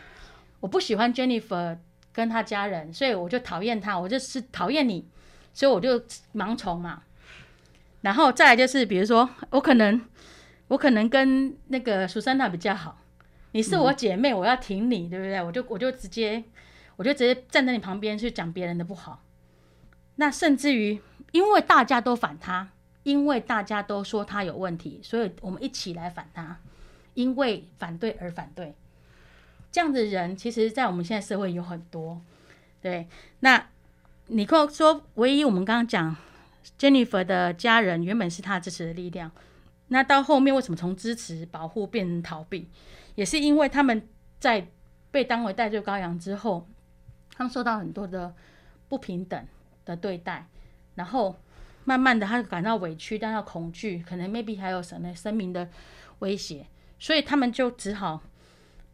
[0.60, 1.76] 我不喜欢 Jennifer
[2.18, 5.06] 跟他家人，所以我就讨厌他，我就是讨厌你，
[5.54, 6.00] 所以我就
[6.34, 7.04] 盲从嘛。
[8.00, 10.00] 然后再来就是，比如说我可能
[10.66, 12.98] 我可能跟那个苏珊娜比较好。
[13.52, 15.40] 你是我姐妹，我要挺你，对不对？
[15.40, 16.42] 我就我就直接，
[16.96, 19.22] 我就直接站在你旁边去讲别人的不好。
[20.16, 21.00] 那甚至于，
[21.30, 22.70] 因为大家都反他，
[23.04, 26.58] 因为大家都说他有问题，所以我们一起来反他，
[27.14, 28.74] 因为反对而反对。
[29.70, 32.20] 这样的人，其实，在我们现在社会有很多。
[32.80, 33.06] 对，
[33.40, 33.68] 那
[34.26, 36.16] 你跟说，唯一我们刚刚讲
[36.78, 39.30] Jennifer 的家人原本是他支持的力量，
[39.88, 42.68] 那到后面为什么从支持、保护变成逃避？
[43.14, 44.08] 也是因为他们
[44.38, 44.68] 在
[45.10, 46.68] 被当为代罪羔羊之后，
[47.34, 48.34] 他们受到很多的
[48.88, 49.46] 不平等
[49.84, 50.46] 的对待，
[50.94, 51.36] 然后
[51.84, 55.68] 慢慢的他感到委屈，但要恐惧，可能 maybe 还有什么生命的
[56.20, 56.66] 威胁，
[56.98, 58.22] 所以他们就只好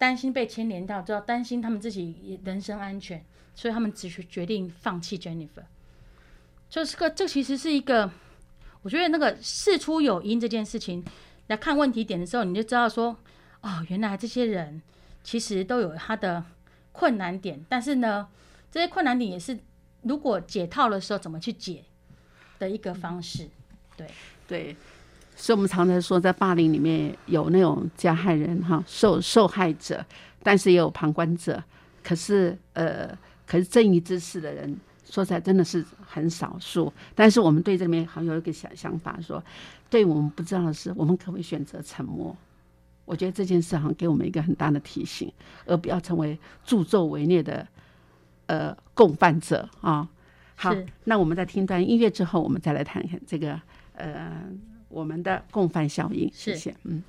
[0.05, 3.25] 担心被牵连到，之后担心他们自己人身安全，
[3.55, 5.65] 所以他们只是决定放弃 Jennifer。
[6.69, 8.11] 就是个这其实是一个，
[8.83, 11.03] 我觉得那个事出有因这件事情
[11.47, 13.17] 来看问题点的时候，你就知道说。
[13.67, 14.83] 哦，原来这些人
[15.23, 16.45] 其实都有他的
[16.93, 18.29] 困难点，但是呢，
[18.71, 19.59] 这些困难点也是
[20.03, 21.83] 如果解套的时候怎么去解
[22.59, 23.49] 的一个方式。
[23.97, 24.07] 对
[24.47, 24.77] 对，
[25.37, 30.05] 所以我们常常说，在霸凌里面有那种加害人哈，受受害者，
[30.43, 31.63] 但是也有旁观者。
[32.05, 33.09] 可是呃，
[33.47, 36.93] 可是正义之士的人，说起来真的是很少数。
[37.15, 39.43] 但是我们对这里面好像有一个想想法，说
[39.91, 42.37] 对我们不知道的事，我们可不可以选择沉默？
[43.05, 45.33] 我觉得这件事好像给我们一个很大的提醒，
[45.67, 47.67] 而不要成为助纣为虐的
[48.47, 50.09] 呃共犯者啊。
[50.55, 50.73] 好，
[51.05, 53.61] 那我们在听段音乐之后，我们再来谈一下这个
[53.95, 54.41] 呃。
[54.95, 57.03] 我们的共犯效应，谢谢，嗯。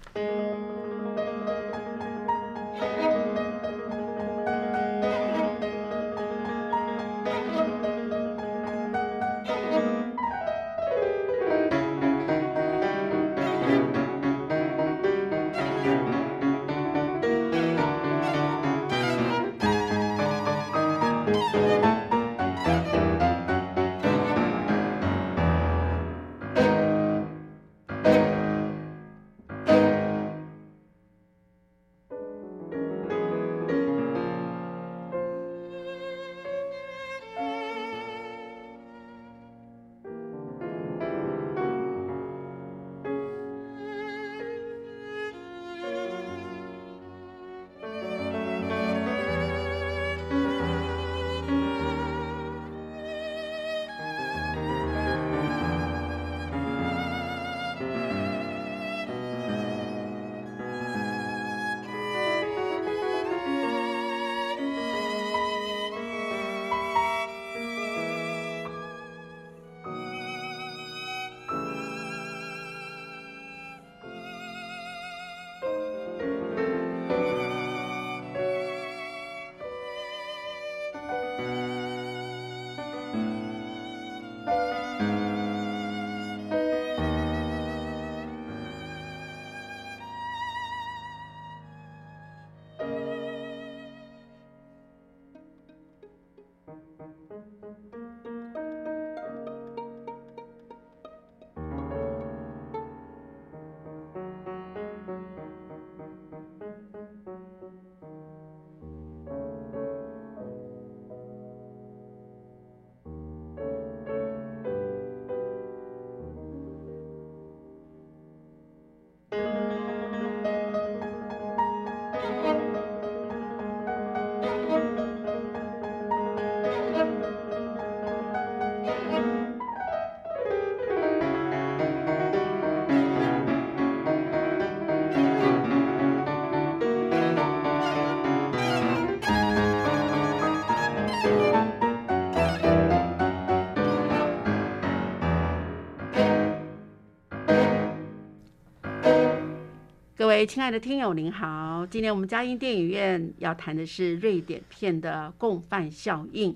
[150.35, 156.53] 喂，亲爱的听友您好，今天我们嘉音电影院要谈的是瑞典片的共犯效应，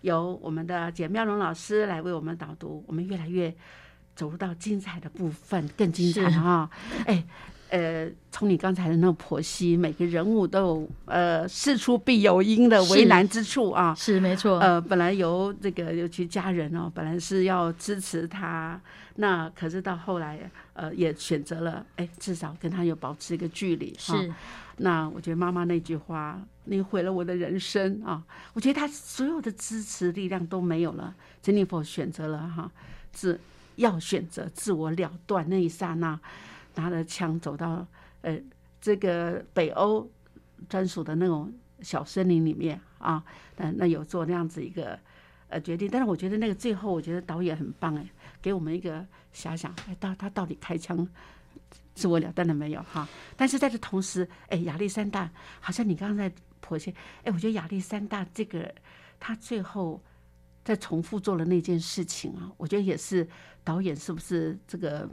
[0.00, 3.54] 由我们的简妙荣老师来为我们导读，我们越来越
[4.16, 6.68] 走入到精彩的部分，更精彩哈！
[7.06, 7.24] 哎。
[7.70, 14.58] 呃，从你刚才的那个婆媳，每个人物都有呃事出必有因的为难之处啊，是没错。
[14.58, 18.80] 呃，本来由这个尤其家人哦，本来是要支持他，
[19.14, 23.94] 那可是到后来呃也选择了，哎，至少跟他有保持一个距离。
[23.96, 24.32] 是，
[24.78, 28.20] 那我觉得妈妈那句话，你毁了我的人生啊！
[28.52, 32.68] 我觉得他所有的支持力量都没有了，珍妮佛选择了哈，
[33.12, 33.38] 自
[33.76, 36.18] 要选择自我了断那一刹那。
[36.74, 37.86] 拿着枪走到
[38.22, 38.40] 呃
[38.80, 40.08] 这个北欧
[40.68, 41.52] 专属的那种
[41.82, 43.22] 小森林里面啊，
[43.56, 44.98] 那那有做那样子一个
[45.48, 48.06] 呃决定，但是我觉得那个最后，我觉得导演很棒哎，
[48.40, 49.04] 给我们一个
[49.34, 51.06] 遐想，哎，到他到底开枪
[51.94, 53.08] 自我了断了没有哈？
[53.36, 56.94] 但是在这同时，哎，亚历山大好像你刚刚在剖析，
[57.24, 58.74] 哎，我觉得亚历山大这个
[59.18, 60.02] 他最后
[60.64, 63.26] 在重复做了那件事情啊，我觉得也是
[63.64, 65.08] 导演是不是这个？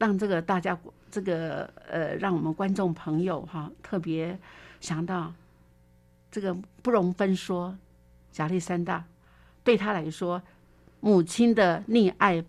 [0.00, 0.76] 让这个大家
[1.10, 4.38] 这个呃，让我们观众朋友哈特别
[4.80, 5.30] 想到
[6.30, 7.76] 这个不容分说，
[8.36, 9.04] 亚历山大
[9.62, 10.40] 对他来说，
[11.00, 12.42] 母亲的溺爱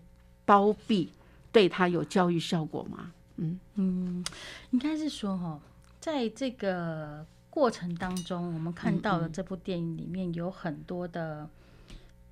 [0.46, 1.12] 包庇
[1.52, 3.12] 对他有教育效果吗？
[3.36, 4.24] 嗯嗯，
[4.70, 5.60] 应该是说哈，
[6.00, 11.46] 在这个过程当中，我们看到的这部电影里面有很多的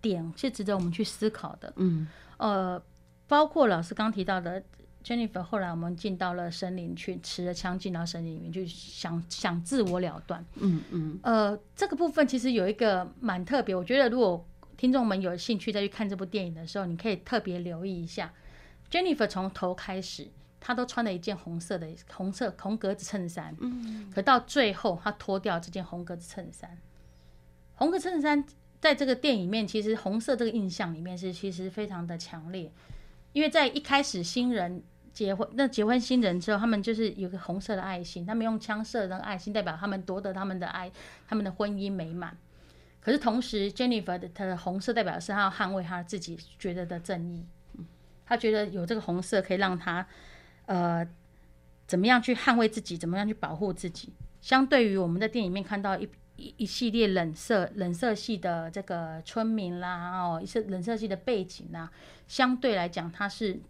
[0.00, 1.70] 点是值得我们去思考的。
[1.76, 2.08] 嗯
[2.38, 2.82] 呃，
[3.28, 4.62] 包括老师刚提到的。
[5.02, 10.44] Jennifer 后来我们进到了森林去，持着枪进到森林里面，就想想自我了断。
[10.56, 11.20] 嗯嗯。
[11.22, 14.46] 呃，这个部分其实有一个蛮特别，我觉得如果
[14.76, 18.32] 听众们有兴趣再去看这部电影的时候，你可以特别留意一下
[18.90, 20.28] ，Jennifer 从头开始，
[20.58, 26.78] 她都穿了一件红色的红色红格子衬衫，嗯，可到最后她脱掉这件红格子衬衫，
[27.74, 28.44] 红格子衬衫
[28.80, 32.72] 在这个电影里面，其实红色这个印象里面是其实非常的强烈，
[33.32, 34.82] 因为在一开始新人。
[35.12, 40.90] 结婚那结婚新人之后，他们就是有个红色的爱心，他们用枪射那个爱心，代表他们夺得他们的爱，
[41.26, 42.34] 他们的婚姻美满。
[43.00, 47.44] 可是同时，Jennifer 的她的红色代表是她要捍卫她自己觉得的正义，
[48.24, 50.06] 她觉得有这个红色可以让她
[50.66, 51.06] 呃
[51.88, 54.14] 怎么样去捍卫自己，怎么样去保护自己。
[54.40, 56.08] 相对于我们在电影里面看到一
[56.40, 61.90] 一一系列冷色冷色系的这个村民啦，哦，一些冷色系的背景啦，
[62.26, 63.60] 相对来讲，它是。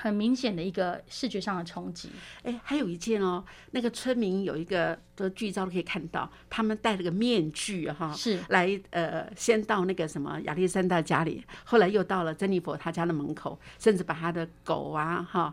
[0.00, 2.08] 很明显的一个视觉上的冲击。
[2.44, 15.52] 哎，还有一件哦，那个村民有一个的剧照可以看到，他们戴了个面具哈，是来呃，先到那个什么亚历山大家里，后来又到了珍妮佛他家的门口，甚至把他的狗啊哈，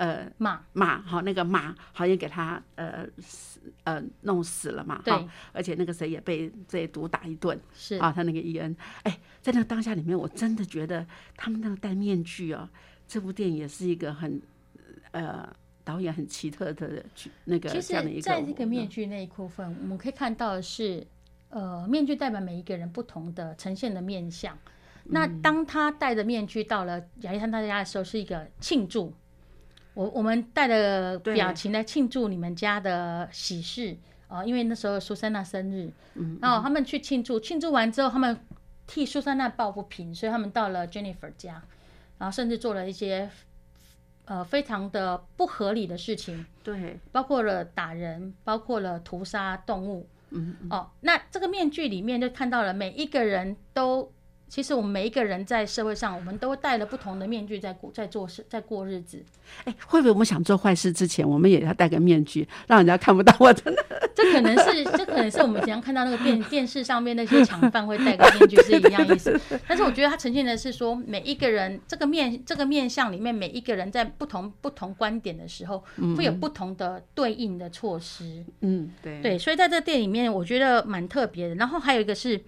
[0.00, 12.70] 呃马马哈那个马好像给他呃死呃弄死了嘛，对，而且那个谁也被这毒打一顿，是啊，他那个伊恩，哎，在那个当下里面，我真的觉得他们那个戴面具啊。
[13.06, 14.40] 这部电影也是一个很，
[15.10, 15.46] 呃，
[15.84, 17.04] 导演很奇特的
[17.44, 18.22] 那个这样的一个。
[18.22, 21.06] 在这个面具那一部分，我们可以看到的是，
[21.50, 24.56] 呃，面具代表每一个人不同的呈现的面相。
[25.04, 29.12] 那当他戴着面具到了亚历山大家的时候，是一个庆祝。
[29.94, 33.96] 我我们带着表情来庆祝你们家的喜事
[34.28, 35.90] 啊，因为那时候苏珊娜生日，
[36.40, 38.38] 然后他们去庆祝，庆祝完之后，他们
[38.86, 41.62] 替苏珊娜抱不平，所以他们到了 Jennifer 家。
[42.18, 43.28] 然后甚至做了一些，
[44.26, 54.12] 呃，非常的不合理的事情，对，包括了打人，包括了屠杀动物，嗯，哦，那这个面具里面就看到了每一个人都。
[54.50, 59.22] 其实我们每一个人在社会上，我们都戴了不同的面具在过在做事在过日子。
[59.64, 63.72] 哎，会不会我们想做坏事之前，我们也要戴个面具，让人家看不到我的？
[64.12, 69.40] 这可能是这可能是我们经常看到那个电 电视上面那些抢犯会戴个面具是一样意思。
[69.68, 75.84] 但是我觉得它呈现的是说，每一个人这个面这个面相里面，每一个人在不同不同观点的时候，
[76.16, 78.44] 会有不同的对应的措施。
[78.62, 81.54] 嗯，对对，所以在这个店里面，我觉得蛮特别的。
[81.54, 82.42] 然后还有一个是，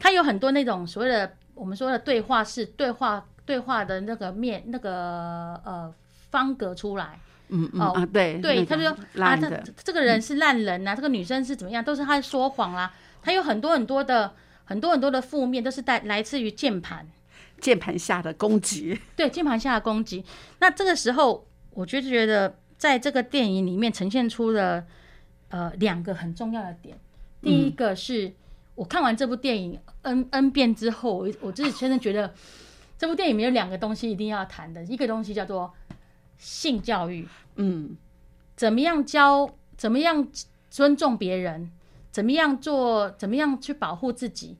[0.00, 1.36] 它有很多那种所谓的。
[1.52, 5.94] 我们说的对话式对话，对话的那个面那个呃
[6.30, 7.20] 方格出来，
[7.50, 12.90] 嗯嗯啊对对，他就说啊这这个人是烂人呐，这个女生是怎么样，都是他说谎啦，
[13.20, 14.32] 他有很多很多的
[14.64, 17.06] 很多很多的负面，都是带来自于键盘，
[17.60, 20.24] 键盘下的攻击，对键盘下的攻击。
[20.60, 24.82] 那这个时候，我就觉得在这个电影里面呈现出了
[25.50, 26.98] 呃两个很重要的点，
[27.42, 28.32] 第一个是。
[28.80, 32.32] 我看完这部电影 n n 遍之后，我我自己真的觉得
[32.96, 35.70] 这部电影里面有两个东西一定要谈的，一个东西叫做
[36.38, 37.94] 性教育，嗯，
[38.56, 40.26] 怎么样教，怎么样
[40.70, 41.70] 尊重别人，
[42.10, 44.56] 怎么样做，怎么样去保护自己，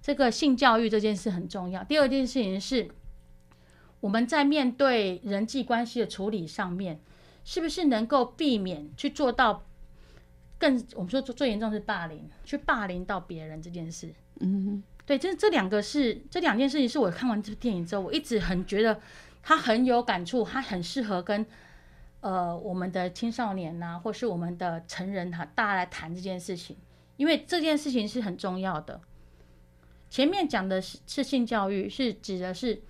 [0.00, 1.84] 这个性教育这件事很重要。
[1.84, 2.90] 第二件事情是，
[4.00, 7.00] 我们在面对人际关系的处理上面，
[7.44, 9.62] 是不是能够避免去做到？
[10.62, 14.14] 更我们说最最严重是霸凌，去霸凌到别人这件事。
[14.38, 19.00] 嗯，对，这这两个是这两件事情，是我看完这部电影之后，我一直很觉得
[19.42, 21.44] 他很有感触，他很适合跟
[22.20, 26.76] 呃我们的青少年呐，或是我们的成人哈，大家来谈这件事情，
[27.16, 29.00] 因为这件事情是很重要的。
[30.08, 32.80] 前面讲的是是性教育，是指的是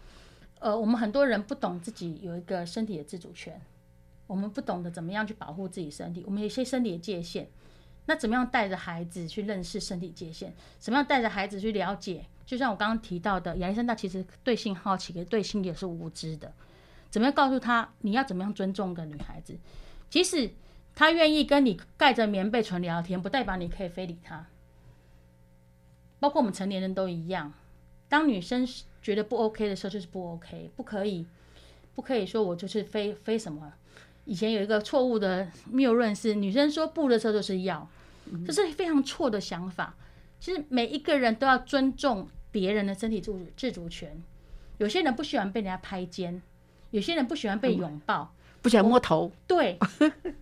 [0.58, 3.58] 呃我们很多人不懂自己有一个身体的自主权，
[4.32, 7.46] 我们不懂得怎么样去保护自己身体，我们有些身体的界限。
[8.06, 10.54] 那怎么样带着孩子去认识身体界限？
[10.78, 12.24] 怎么样带着孩子去了解？
[12.46, 16.50] 就像我刚刚提到的，亚历山大其实对性好奇，对性也是无知的。
[17.10, 19.58] 怎么样告诉他你要怎么样尊重一个女孩子？
[20.08, 20.50] 即使
[20.94, 24.46] 他愿意跟你盖着棉被纯聊天，不代表你可以非礼他。
[26.18, 27.52] 包括我们成年人都一样，
[28.08, 28.66] 当女生
[29.02, 31.26] 觉得不 OK 的时候，就是不 OK，不可以，
[31.94, 33.74] 不可以说我就是非非什么。
[34.24, 37.88] 以前有一个错误的谬论是，女生说不的时候就是要，
[38.46, 39.96] 这是非常错的想法。
[40.38, 44.22] 其实每一个人都要尊重别人的身体自自主权。
[44.78, 46.40] 有些人不喜欢被人家拍肩，
[46.90, 49.32] 有些人不喜欢被拥抱，不喜欢摸头。
[49.46, 49.78] 对，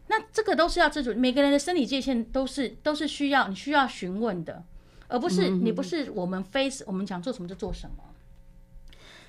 [0.08, 1.14] 那这个都是要自主。
[1.14, 4.62] 每个人的身体界限都是都是需要你需要询问的，
[5.08, 8.04] 而不是你不是我们非我们想做什么就做什么。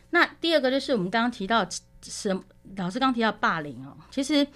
[0.10, 1.66] 那第二个就是我们刚刚提到。
[2.04, 2.34] 什
[2.78, 4.47] 老师刚提到霸凌哦，其实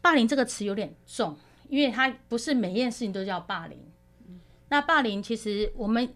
[0.00, 1.36] 霸凌这个词有点重，
[1.68, 3.78] 因为它不是每件事情都叫霸凌。
[4.68, 6.14] 那霸凌其实我们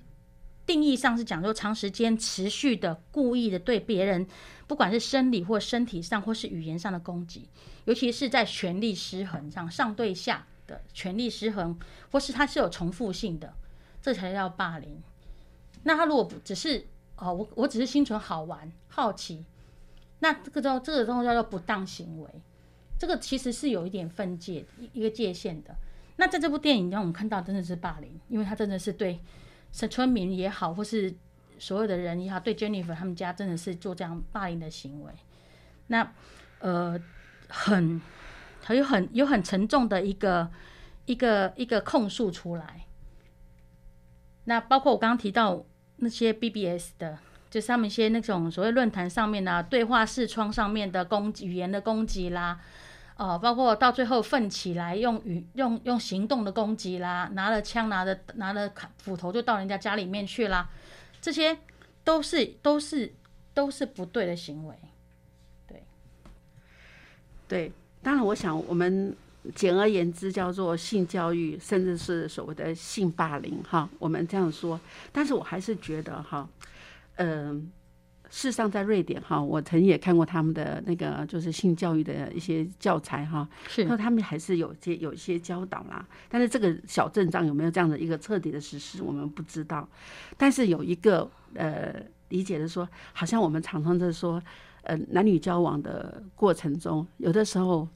[0.65, 4.27] 定义上是讲说长时间持续的故意的对别人，
[4.67, 7.49] 不管是生理或身体上或是语言上的攻击，
[7.85, 11.79] 尤其是在权力失衡上，上对下的权力失衡，
[12.11, 13.55] 或是它是有重复性的，
[14.01, 15.03] 这才叫霸凌。
[15.85, 19.45] 那他如果不只是哦，我我只是心存好玩好奇，
[20.21, 22.31] 那这个叫这个东西叫做不当行为，
[22.99, 25.77] 这个其实是有一点分界一个界限的。
[26.17, 29.21] 那在这部电影让我们看到真的是霸凌，因为他真的是对
[29.73, 31.15] 是村民也好，或是
[31.59, 35.13] 所有的人也好，对 Jennifer 他们家真的是做这样霸凌的行为。
[35.89, 36.11] 那
[36.61, 36.99] 呃，
[37.49, 38.01] 很
[38.63, 40.51] 还有很有很沉重的一个
[41.05, 42.87] 一个一个控诉出来。
[44.45, 47.19] 那包括我刚刚提到那些 BBS 的，
[47.51, 52.61] 就上面一些那种所谓论坛上面的对话视窗上面的攻击语言的攻击啦。
[53.17, 60.69] 哦，包括到最后奋起来用语用用行动的攻击啦，拿了枪拿着拿了斧头就到人家家里面去啦，
[61.19, 61.57] 这些
[62.05, 63.15] 都是都是
[63.55, 64.75] 都是不对的行为。
[65.67, 65.83] 对，
[67.49, 67.73] 对，
[68.03, 69.17] 当然我想我们
[69.55, 74.79] 简而言之叫做性教育，甚至是所谓的性霸凌哈，我们这样说，
[75.11, 76.47] 但是我还是觉得哈，
[77.17, 77.71] 嗯。
[78.29, 86.05] 事实上，在瑞典哈，我曾经也看过他们的那个就是性教育的一些教材哈，是，那他们还是有些有一些教导啦。
[86.29, 89.89] 但是这个小镇上有没有这样的一个彻底的实施，我们不知道。
[90.37, 91.95] 但是有一个呃
[92.31, 94.43] 理解的说，好像我们常常在说，
[94.83, 97.89] 呃，男女交往的过程中，有的时候，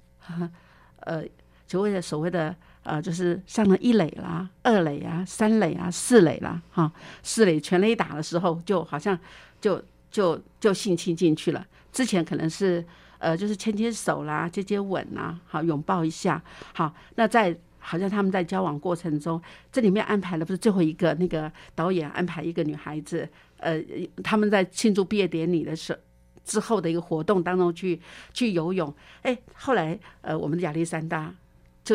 [1.01, 1.25] 呃，
[1.67, 9.19] 所谓的所谓的呃，就是上了一垒啦、二垒啊、三垒啊、四垒啦，哈，四垒全垒打的时候，就好像
[9.61, 9.83] 就。
[10.11, 11.65] 就就性侵进去了。
[11.93, 12.85] 之前可能是
[13.19, 16.43] 呃，就是牵牵手啦、接接吻啦，好拥抱一下。
[16.75, 23.29] 好，那在好像他们在交往过程中，这里面安排了不是最后一个那个导演安排一个女孩子，
[23.59, 23.81] 呃，
[24.25, 25.97] 他们在庆祝毕业典礼的时
[26.45, 28.01] 之后的一个活动当中去
[28.33, 28.93] 去游泳。
[29.23, 31.33] 哎，后来呃，我们的亚历山大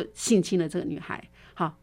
[0.01, 1.23] 就性侵了这个女孩。
[1.53, 1.77] 好。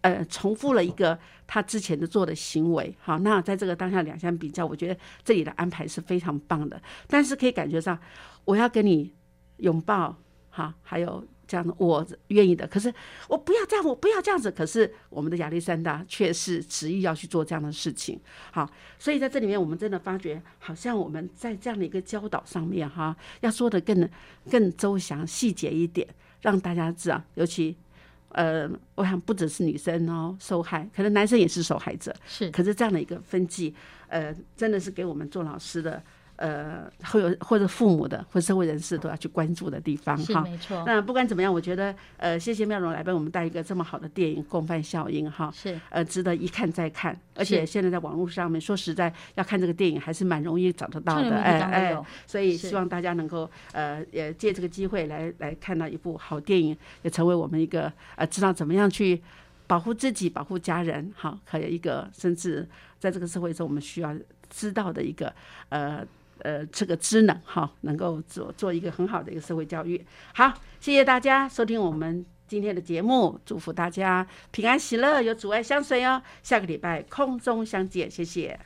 [0.00, 6.80] 呃，重复了一个他之前的做的行为，好，那在这个当下两相比较，我觉得这里的安排是非常棒的。
[7.08, 7.98] 但是可以感觉上，
[8.44, 9.12] 我要跟你
[9.56, 10.16] 拥抱，
[10.50, 12.64] 好，还有这样的，我愿意的。
[12.68, 12.94] 可是
[13.28, 14.52] 我不要这样，我不要这样子。
[14.52, 18.20] 可是我们的亚历山大却是执意要去做这样的事情，
[18.52, 24.08] 好，所以在这里面，我们真的发觉，好像我们在这样的一个教导上面，哈，要说的更
[24.48, 26.06] 更周详、细节一点，
[26.40, 27.76] 让大家知道，尤其。
[28.32, 32.14] 呃，我想不只是女生哦受害，可能男生也是受害者。
[32.26, 33.74] 是，可是这样的一个分际，
[34.06, 36.00] 呃，真的是给我们做老师的。
[36.38, 40.42] 呃，会有或者父母的或社会人士都要去关注的地方哈。
[40.42, 40.84] 没错。
[40.86, 45.50] 那不管怎么样，我觉得呃，谢谢妙容来为我们带一个这么好的电影《共犯效应》哈。
[45.52, 45.76] 是。
[45.90, 51.98] 呃，值得一看再看，而且现在在网络上面，说实在要看这个电影还是蛮容易找得到的，哎哎。
[52.24, 59.20] 所以希望大家能够呃，也借这个机会来来看到一部好电影，也成为我们一个呃，知道怎么样去
[59.66, 62.64] 保护自己、保护家人，哈，还有一个甚至
[63.00, 64.14] 在这个社会中我们需要
[64.48, 65.34] 知道的一个
[65.70, 66.06] 呃。
[66.42, 70.04] 呃，这个职能哈，能够做做一个很好的一个社会教育。
[70.34, 76.22] 好，谢谢大家收听我们今天的节目，祝福大家平安喜乐，有阻碍相随哦。
[76.42, 78.58] 下个礼拜空中相见，谢谢。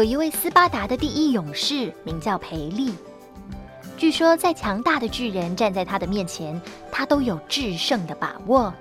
[0.00, 2.94] 有一位斯巴达的第一勇士，名叫培利。
[3.98, 6.58] 据说，再强大的巨人站在他的面前，
[6.90, 8.72] 他都有制胜的把握。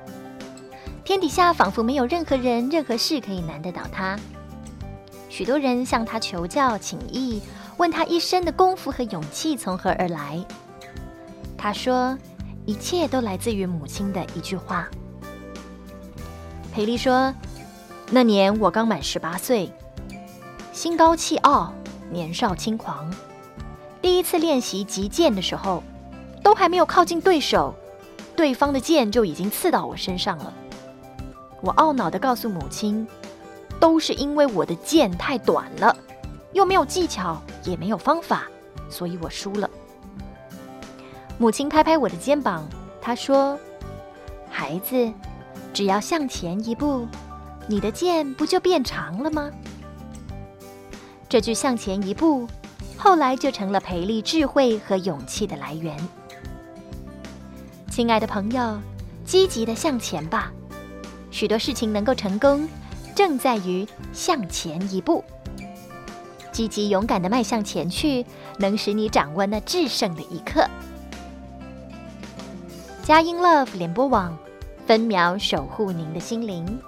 [1.04, 4.18] 天底下仿佛没有任何人、任何事可以难得倒他。
[5.28, 7.42] 许多人向他求教、请益，
[7.76, 10.42] 问他一生的功夫和勇气从何而来。
[11.58, 12.18] 他说
[12.66, 14.88] ：“一切都来自于母亲的一句话。”
[16.72, 17.36] 培利说
[18.10, 19.70] ：“那年我刚满十八岁。”
[20.80, 21.74] 心高气傲，
[22.10, 23.14] 年少轻狂。
[24.02, 25.84] 第一次练习击剑的时候，
[26.42, 27.76] 都还没有靠近对手，
[28.34, 30.54] 对方的剑就已经刺到我身上了。
[31.60, 33.06] 我懊恼地告诉母亲
[33.78, 35.94] ：“都是因为我的剑太短了，
[36.54, 38.48] 又没有技巧，也没有方法，
[38.90, 39.70] 所以我输了。”
[41.38, 42.66] 母亲拍拍我的肩膀，
[43.02, 43.60] 她说
[44.50, 45.12] ：“孩子，
[45.74, 47.06] 只要向前一步，
[47.68, 49.52] 你的剑不就变长了吗？”
[51.30, 52.48] 这句“向前一步”，
[52.98, 55.96] 后来就成了培力智慧和勇气的来源。
[57.92, 58.80] 亲爱的朋友，
[59.24, 60.52] 积极的向前吧！
[61.30, 62.68] 许多事情能够成功，
[63.14, 65.24] 正在于向前一步。
[66.52, 68.26] 积极勇敢的迈向前去，
[68.58, 70.68] 能使你掌握那制胜的一刻。
[73.04, 74.36] 佳音 Love 联播网，
[74.88, 76.80] 分秒守护您的心灵。